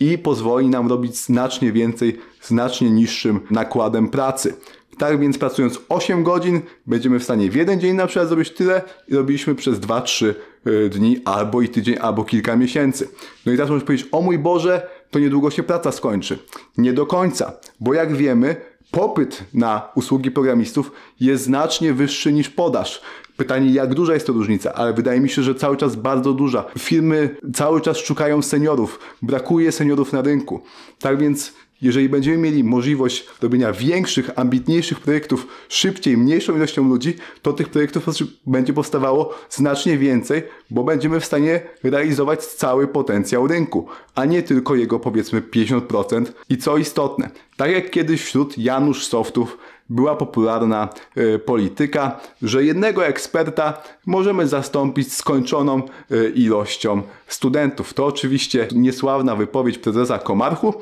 i 0.00 0.18
pozwoli 0.18 0.68
nam 0.68 0.88
robić 0.88 1.16
znacznie 1.16 1.72
więcej, 1.72 2.18
znacznie 2.42 2.90
niższym 2.90 3.40
nakładem 3.50 4.08
pracy. 4.08 4.54
Tak 4.98 5.20
więc 5.20 5.38
pracując 5.38 5.80
8 5.88 6.22
godzin, 6.22 6.60
będziemy 6.86 7.18
w 7.18 7.24
stanie 7.24 7.50
w 7.50 7.54
jeden 7.54 7.80
dzień 7.80 7.96
na 7.96 8.06
przykład 8.06 8.28
zrobić 8.28 8.50
tyle 8.50 8.82
i 9.08 9.14
robiliśmy 9.14 9.54
przez 9.54 9.78
2-3 9.78 10.34
y, 10.66 10.88
dni, 10.88 11.20
albo 11.24 11.62
i 11.62 11.68
tydzień, 11.68 11.96
albo 12.00 12.24
kilka 12.24 12.56
miesięcy. 12.56 13.08
No 13.46 13.52
i 13.52 13.56
teraz 13.56 13.70
możesz 13.70 13.84
powiedzieć, 13.84 14.08
o 14.12 14.20
mój 14.20 14.38
Boże, 14.38 14.86
to 15.10 15.18
niedługo 15.18 15.50
się 15.50 15.62
praca 15.62 15.92
skończy. 15.92 16.38
Nie 16.78 16.92
do 16.92 17.06
końca, 17.06 17.52
bo 17.80 17.94
jak 17.94 18.16
wiemy, 18.16 18.56
popyt 18.90 19.44
na 19.54 19.88
usługi 19.94 20.30
programistów 20.30 20.92
jest 21.20 21.44
znacznie 21.44 21.92
wyższy 21.92 22.32
niż 22.32 22.48
podaż. 22.48 23.02
Pytanie, 23.36 23.70
jak 23.70 23.94
duża 23.94 24.14
jest 24.14 24.26
to 24.26 24.32
różnica, 24.32 24.74
ale 24.74 24.92
wydaje 24.92 25.20
mi 25.20 25.28
się, 25.28 25.42
że 25.42 25.54
cały 25.54 25.76
czas 25.76 25.96
bardzo 25.96 26.32
duża. 26.32 26.64
Firmy 26.78 27.36
cały 27.54 27.80
czas 27.80 27.96
szukają 27.96 28.42
seniorów, 28.42 28.98
brakuje 29.22 29.72
seniorów 29.72 30.12
na 30.12 30.22
rynku. 30.22 30.62
Tak 30.98 31.18
więc 31.18 31.52
jeżeli 31.84 32.08
będziemy 32.08 32.38
mieli 32.38 32.64
możliwość 32.64 33.26
robienia 33.42 33.72
większych, 33.72 34.30
ambitniejszych 34.36 35.00
projektów 35.00 35.46
szybciej, 35.68 36.16
mniejszą 36.16 36.56
ilością 36.56 36.88
ludzi, 36.88 37.14
to 37.42 37.52
tych 37.52 37.68
projektów 37.68 38.04
będzie 38.46 38.72
powstawało 38.72 39.34
znacznie 39.50 39.98
więcej, 39.98 40.42
bo 40.70 40.84
będziemy 40.84 41.20
w 41.20 41.24
stanie 41.24 41.60
realizować 41.82 42.44
cały 42.46 42.88
potencjał 42.88 43.46
rynku, 43.46 43.86
a 44.14 44.24
nie 44.24 44.42
tylko 44.42 44.74
jego 44.74 44.98
powiedzmy 44.98 45.40
50%. 45.40 46.24
I 46.48 46.58
co 46.58 46.76
istotne, 46.76 47.30
tak 47.56 47.70
jak 47.70 47.90
kiedyś 47.90 48.22
wśród 48.22 48.58
Janusz 48.58 49.06
Softów 49.06 49.58
była 49.88 50.16
popularna 50.16 50.88
y, 51.16 51.38
polityka, 51.38 52.20
że 52.42 52.64
jednego 52.64 53.06
eksperta 53.06 53.82
możemy 54.06 54.48
zastąpić 54.48 55.14
skończoną 55.14 55.82
y, 56.10 56.32
ilością 56.34 57.02
studentów. 57.26 57.94
To 57.94 58.06
oczywiście 58.06 58.68
niesławna 58.74 59.36
wypowiedź 59.36 59.78
prezesa 59.78 60.18
Komarchu, 60.18 60.74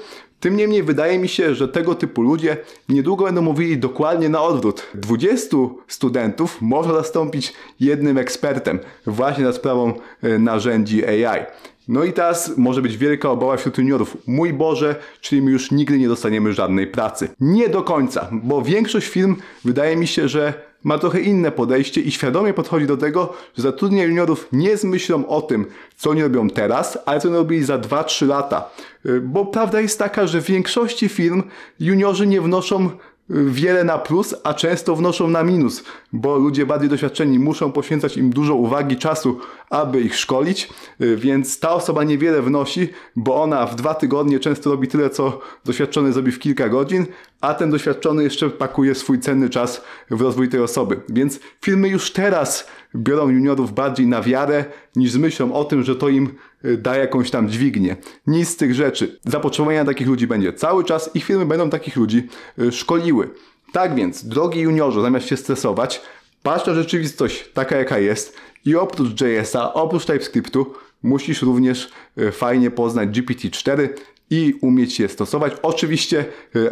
tym 0.43 0.57
niemniej 0.57 0.83
wydaje 0.83 1.19
mi 1.19 1.29
się, 1.29 1.55
że 1.55 1.69
tego 1.69 1.95
typu 1.95 2.23
ludzie 2.23 2.57
niedługo 2.89 3.25
będą 3.25 3.43
mówili 3.43 3.79
dokładnie 3.79 4.29
na 4.29 4.43
odwrót. 4.43 4.87
20 4.95 5.57
studentów 5.89 6.63
można 6.63 6.95
zastąpić 6.95 7.53
jednym 7.81 8.19
ekspertem 8.19 8.79
właśnie 9.07 9.45
za 9.45 9.53
sprawą 9.53 9.95
e, 10.23 10.39
narzędzi 10.39 11.07
AI. 11.07 11.45
No 11.89 12.05
i 12.05 12.13
teraz 12.13 12.57
może 12.57 12.83
być 12.83 12.97
wielka 12.97 13.31
obawa 13.31 13.57
wśród 13.57 13.79
juniorów. 13.79 14.17
Mój 14.27 14.53
Boże, 14.53 14.97
czyli 15.21 15.43
my 15.43 15.51
już 15.51 15.71
nigdy 15.71 15.99
nie 15.99 16.09
dostaniemy 16.09 16.53
żadnej 16.53 16.87
pracy. 16.87 17.29
Nie 17.41 17.69
do 17.69 17.83
końca, 17.83 18.29
bo 18.33 18.63
większość 18.63 19.09
firm 19.09 19.37
wydaje 19.65 19.97
mi 19.97 20.07
się, 20.07 20.29
że 20.29 20.72
ma 20.85 20.99
trochę 20.99 21.21
inne 21.21 21.53
podejście 21.53 22.01
i 22.01 22.11
świadomie 22.11 22.55
podchodzi 22.55 22.87
do 22.87 22.97
tego, 22.97 23.33
że 23.57 23.63
zatrudnia 23.63 24.05
juniorów 24.05 24.49
nie 24.53 24.77
z 24.77 24.85
myślą 24.85 25.27
o 25.27 25.43
tym, 25.43 25.67
co 25.97 26.11
oni 26.11 26.23
robią 26.23 26.51
teraz, 26.51 26.99
ale 27.07 27.21
co 27.21 27.29
oni 27.29 27.37
robili 27.37 27.65
za 27.65 27.79
2-3 27.79 28.27
lata. 28.27 28.71
Y, 29.07 29.21
bo 29.21 29.47
prawda 29.47 29.81
jest 29.81 29.99
taka, 29.99 30.27
że 30.27 30.41
w 30.41 30.47
większości 30.47 31.09
firm 31.09 31.43
juniorzy 31.81 32.27
nie 32.27 32.41
wnoszą 32.41 32.91
wiele 33.33 33.85
na 33.85 33.99
plus, 33.99 34.35
a 34.45 34.55
często 34.55 34.97
wnoszą 34.97 35.29
na 35.29 35.43
minus, 35.43 35.85
bo 36.13 36.37
ludzie 36.37 36.67
bardziej 36.67 36.89
doświadczeni 36.89 37.39
muszą 37.39 37.73
poświęcać 37.73 38.17
im 38.17 38.31
dużo 38.31 38.55
uwagi, 38.55 38.97
czasu, 38.97 39.39
aby 39.71 40.01
ich 40.01 40.17
szkolić, 40.17 40.69
y, 41.01 41.17
więc 41.17 41.61
ta 41.61 41.71
osoba 41.71 42.05
niewiele 42.05 42.43
wnosi, 42.43 42.89
bo 43.17 43.43
ona 43.43 43.67
w 43.67 43.77
dwa 43.77 43.95
tygodnie 43.95 44.41
często 44.41 44.71
robi 44.71 44.89
tyle, 44.89 45.11
co 45.11 45.41
doświadczony 45.65 46.13
zrobi 46.13 46.33
w 46.33 46.39
kilka 46.39 46.69
godzin, 46.69 47.07
a 47.41 47.55
ten 47.55 47.71
doświadczony 47.71 48.23
jeszcze 48.23 48.51
pakuje 48.51 48.95
swój 48.95 49.21
cenny 49.21 49.51
czas 49.51 49.83
w 50.11 50.21
rozwój 50.21 50.49
tej 50.49 50.61
osoby. 50.61 51.01
Więc 51.09 51.41
firmy 51.61 51.89
już 51.89 52.13
teraz 52.13 52.67
biorą 52.95 53.29
juniorów 53.29 53.75
bardziej 53.75 54.07
na 54.07 54.23
wiarę, 54.23 54.65
niż 54.97 55.11
z 55.11 55.17
myślą 55.17 55.53
o 55.53 55.65
tym, 55.65 55.83
że 55.83 55.97
to 55.97 56.09
im 56.09 56.35
da 56.79 56.97
jakąś 56.97 57.31
tam 57.31 57.49
dźwignię. 57.49 57.97
Nic 58.27 58.49
z 58.49 58.57
tych 58.57 58.75
rzeczy. 58.75 59.19
Zapotrzebowanie 59.25 59.85
takich 59.85 60.07
ludzi 60.07 60.27
będzie 60.27 60.53
cały 60.53 60.85
czas 60.85 61.11
i 61.15 61.21
firmy 61.21 61.47
będą 61.47 61.71
takich 61.71 61.97
ludzi 61.97 62.29
y, 62.59 62.73
szkoliły. 62.73 63.31
Tak 63.73 63.95
więc, 63.95 64.25
drogi 64.25 64.61
juniorze, 64.61 65.03
zamiast 65.03 65.27
się 65.27 65.37
stresować, 65.37 66.03
patrz 66.43 66.67
na 66.67 66.75
rzeczywistość 66.75 67.49
taka 67.55 67.77
jaka 67.77 67.99
jest 67.99 68.37
i 68.65 68.77
oprócz 68.77 69.21
JS-a, 69.21 69.75
oprócz 69.75 70.05
TypeScriptu 70.05 70.75
musisz 71.03 71.43
również 71.43 71.91
y, 72.19 72.33
fajnie 72.33 72.71
poznać 72.71 73.09
GPT-4 73.09 73.89
i 74.31 74.55
umieć 74.61 75.01
je 75.01 75.09
stosować. 75.09 75.53
Oczywiście, 75.63 76.25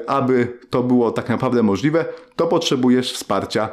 aby 0.07 0.59
to 0.70 0.83
było 0.83 1.11
tak 1.11 1.29
naprawdę 1.29 1.62
możliwe, 1.62 2.05
to 2.37 2.46
potrzebujesz 2.46 3.12
wsparcia 3.12 3.68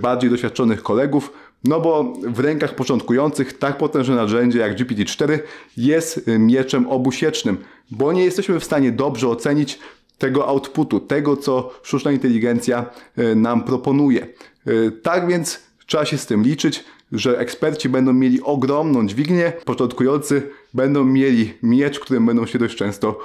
bardziej 0.00 0.30
doświadczonych 0.30 0.82
kolegów, 0.82 1.32
no 1.64 1.80
bo 1.80 2.12
w 2.26 2.40
rękach 2.40 2.74
początkujących 2.74 3.58
tak 3.58 3.78
potężne 3.78 4.14
narzędzie 4.14 4.58
jak 4.58 4.76
GPT-4 4.76 5.38
jest 5.76 6.28
y, 6.28 6.38
mieczem 6.38 6.88
obusiecznym, 6.88 7.58
bo 7.90 8.12
nie 8.12 8.24
jesteśmy 8.24 8.60
w 8.60 8.64
stanie 8.64 8.92
dobrze 8.92 9.28
ocenić 9.28 9.78
tego 10.18 10.48
outputu, 10.48 11.00
tego 11.00 11.36
co 11.36 11.70
sztuczna 11.82 12.12
inteligencja 12.12 12.86
y, 13.18 13.36
nam 13.36 13.64
proponuje. 13.64 14.26
Y, 14.68 14.92
tak 15.02 15.28
więc 15.28 15.60
trzeba 15.86 16.04
się 16.04 16.18
z 16.18 16.26
tym 16.26 16.42
liczyć, 16.42 16.84
że 17.12 17.38
eksperci 17.38 17.88
będą 17.88 18.12
mieli 18.12 18.42
ogromną 18.42 19.06
dźwignię, 19.06 19.52
początkujący 19.64 20.50
będą 20.74 21.04
mieli 21.04 21.54
miecz, 21.62 22.00
którym 22.00 22.26
będą 22.26 22.46
się 22.46 22.58
dość 22.58 22.76
często 22.76 23.18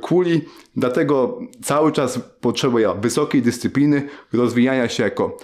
kuli. 0.00 0.40
Dlatego 0.76 1.40
cały 1.62 1.92
czas 1.92 2.20
potrzebuje 2.40 2.94
wysokiej 3.00 3.42
dyscypliny, 3.42 4.08
rozwijania 4.32 4.88
się 4.88 5.02
jako 5.02 5.36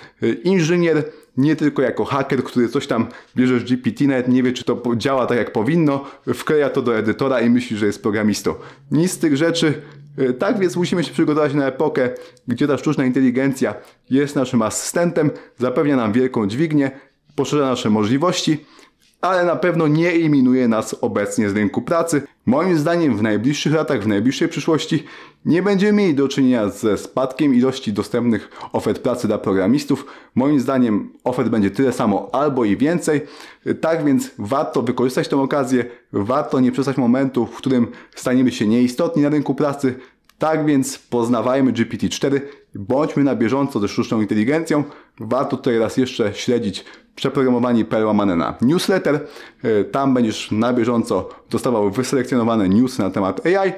inżynier, 0.45 1.05
nie 1.37 1.57
tylko 1.57 1.83
jako 1.83 2.05
haker, 2.05 2.45
który 2.45 2.69
coś 2.69 2.87
tam 2.87 3.07
bierze 3.37 3.61
z 3.61 3.65
GPT, 3.65 4.05
nawet 4.05 4.29
nie 4.29 4.43
wie, 4.43 4.53
czy 4.53 4.65
to 4.65 4.83
działa 4.97 5.27
tak 5.27 5.39
jak 5.39 5.53
powinno, 5.53 6.05
wkleja 6.35 6.71
to 6.71 6.83
do 6.83 6.99
edytora 6.99 7.41
i 7.41 7.51
myśli, 7.51 7.77
że 7.77 7.87
jest 7.87 8.03
programistą. 8.03 8.55
Nic 8.91 9.13
z 9.13 9.19
tych 9.19 9.37
rzeczy. 9.37 9.83
E, 10.19 10.33
tak 10.33 10.59
więc 10.59 10.77
musimy 10.77 11.05
się 11.05 11.13
przygotować 11.13 11.55
na 11.55 11.67
epokę, 11.67 12.11
gdzie 12.49 12.67
ta 12.67 12.79
sztuczna 12.79 13.05
inteligencja 13.05 13.75
jest 14.11 14.37
naszym 14.37 14.63
asystentem, 14.63 15.31
zapewnia 15.59 15.97
nam 15.97 16.13
wielką 16.13 16.47
dźwignię, 16.47 16.91
poszerza 17.35 17.67
nasze 17.67 17.91
możliwości, 17.91 18.65
ale 19.21 19.45
na 19.45 19.57
pewno 19.57 19.89
nie 19.89 20.09
eliminuje 20.09 20.69
nas 20.69 20.97
obecnie 21.01 21.51
z 21.51 21.53
rynku 21.53 21.83
pracy. 21.83 22.23
Moim 22.47 22.79
zdaniem 22.79 23.17
w 23.17 23.23
najbliższych 23.23 23.73
latach, 23.73 24.03
w 24.03 24.07
najbliższej 24.07 24.49
przyszłości 24.49 25.05
nie 25.45 25.63
będziemy 25.63 25.93
mieli 25.93 26.15
do 26.15 26.29
czynienia 26.29 26.69
ze 26.69 26.99
spadkiem 26.99 27.55
ilości 27.55 27.93
dostępnych 27.93 28.51
ofert 28.73 28.99
pracy 28.99 29.27
dla 29.27 29.39
programistów. 29.39 30.07
Moim 30.35 30.61
zdaniem 30.61 31.13
ofert 31.25 31.49
będzie 31.49 31.71
tyle 31.71 31.93
samo 31.93 32.29
albo 32.33 32.65
i 32.65 32.77
więcej. 32.77 33.21
Tak 33.81 34.05
więc 34.05 34.31
warto 34.39 34.83
wykorzystać 34.83 35.29
tę 35.29 35.37
okazję, 35.37 35.85
warto 36.13 36.61
nie 36.61 36.73
przestać 36.73 36.97
momentu, 36.97 37.47
w 37.47 37.57
którym 37.57 37.87
staniemy 38.15 38.53
się 38.53 38.67
nieistotni 38.67 39.23
na 39.23 39.29
rynku 39.29 39.55
pracy. 39.55 39.95
Tak 40.41 40.67
więc 40.67 40.99
poznawajmy 40.99 41.73
GPT-4, 41.73 42.41
bądźmy 42.75 43.25
na 43.25 43.37
bieżąco 43.37 43.81
ze 43.81 43.89
sztuczną 43.89 44.21
inteligencją. 44.21 44.85
Warto 45.21 45.57
tutaj 45.57 45.79
raz 45.79 45.97
jeszcze 45.97 46.35
śledzić 46.35 46.85
przeprogramowani 47.15 47.85
łamane 48.05 48.37
na 48.37 48.55
newsletter. 48.61 49.27
E, 49.63 49.85
tam 49.85 50.15
będziesz 50.15 50.51
na 50.51 50.73
bieżąco 50.73 51.29
dostawał 51.51 51.91
wyselekcjonowane 51.91 52.69
newsy 52.69 53.03
na 53.03 53.11
temat 53.11 53.47
AI. 53.47 53.73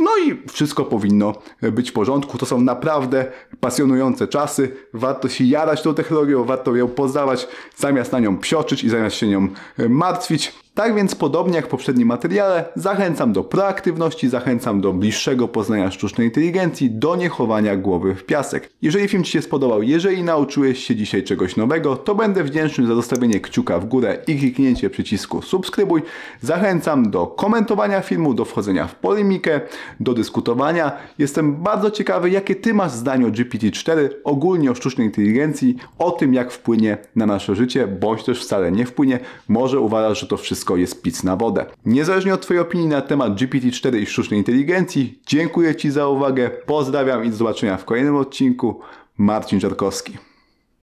No 0.00 0.10
i 0.26 0.48
wszystko 0.48 0.84
powinno 0.84 1.34
być 1.72 1.90
w 1.90 1.92
porządku. 1.92 2.38
To 2.38 2.46
są 2.46 2.60
naprawdę 2.60 3.24
pasjonujące 3.60 4.28
czasy. 4.28 4.76
Warto 4.94 5.28
się 5.28 5.44
jarać 5.44 5.82
tą 5.82 5.94
technologią, 5.94 6.44
warto 6.44 6.76
ją 6.76 6.88
poznawać, 6.88 7.48
zamiast 7.76 8.12
na 8.12 8.20
nią 8.20 8.38
psioczyć 8.38 8.84
i 8.84 8.88
zamiast 8.88 9.16
się 9.16 9.28
nią 9.28 9.48
e, 9.78 9.88
martwić. 9.88 10.61
Tak 10.74 10.94
więc 10.94 11.14
podobnie 11.14 11.56
jak 11.56 11.66
w 11.66 11.68
poprzednim 11.68 12.08
materiale, 12.08 12.64
zachęcam 12.76 13.32
do 13.32 13.44
proaktywności, 13.44 14.28
zachęcam 14.28 14.80
do 14.80 14.92
bliższego 14.92 15.48
poznania 15.48 15.90
sztucznej 15.90 16.26
inteligencji, 16.26 16.90
do 16.90 17.16
niechowania 17.16 17.76
głowy 17.76 18.14
w 18.14 18.24
piasek. 18.24 18.70
Jeżeli 18.82 19.08
film 19.08 19.24
Ci 19.24 19.32
się 19.32 19.42
spodobał, 19.42 19.82
jeżeli 19.82 20.22
nauczyłeś 20.22 20.84
się 20.84 20.96
dzisiaj 20.96 21.24
czegoś 21.24 21.56
nowego, 21.56 21.96
to 21.96 22.14
będę 22.14 22.44
wdzięczny 22.44 22.86
za 22.86 22.94
zostawienie 22.94 23.40
kciuka 23.40 23.78
w 23.78 23.84
górę 23.84 24.18
i 24.26 24.38
kliknięcie 24.38 24.90
przycisku 24.90 25.42
subskrybuj. 25.42 26.02
Zachęcam 26.40 27.10
do 27.10 27.26
komentowania 27.26 28.00
filmu, 28.00 28.34
do 28.34 28.44
wchodzenia 28.44 28.86
w 28.86 28.94
polemikę, 28.94 29.60
do 30.00 30.14
dyskutowania. 30.14 30.92
Jestem 31.18 31.54
bardzo 31.54 31.90
ciekawy, 31.90 32.30
jakie 32.30 32.54
Ty 32.54 32.74
masz 32.74 32.92
zdanie 32.92 33.26
o 33.26 33.30
GPT-4, 33.30 34.08
ogólnie 34.24 34.70
o 34.70 34.74
sztucznej 34.74 35.06
inteligencji, 35.06 35.76
o 35.98 36.10
tym 36.10 36.34
jak 36.34 36.52
wpłynie 36.52 36.98
na 37.16 37.26
nasze 37.26 37.54
życie, 37.54 37.86
bądź 37.86 38.24
też 38.24 38.40
wcale 38.42 38.72
nie 38.72 38.86
wpłynie. 38.86 39.20
Może 39.48 39.80
uważasz, 39.80 40.20
że 40.20 40.26
to 40.26 40.36
wszystko 40.36 40.61
wszystko 40.62 40.76
jest 40.76 41.02
pic 41.02 41.22
na 41.22 41.36
wodę. 41.36 41.66
Niezależnie 41.84 42.34
od 42.34 42.40
Twojej 42.40 42.62
opinii 42.62 42.86
na 42.86 43.00
temat 43.00 43.32
GPT-4 43.32 44.00
i 44.00 44.06
sztucznej 44.06 44.38
inteligencji, 44.38 45.20
dziękuję 45.26 45.76
Ci 45.76 45.90
za 45.90 46.08
uwagę, 46.08 46.50
pozdrawiam 46.50 47.24
i 47.24 47.30
do 47.30 47.36
zobaczenia 47.36 47.76
w 47.76 47.84
kolejnym 47.84 48.16
odcinku. 48.16 48.80
Marcin 49.18 49.60
Czarkowski. 49.60 50.18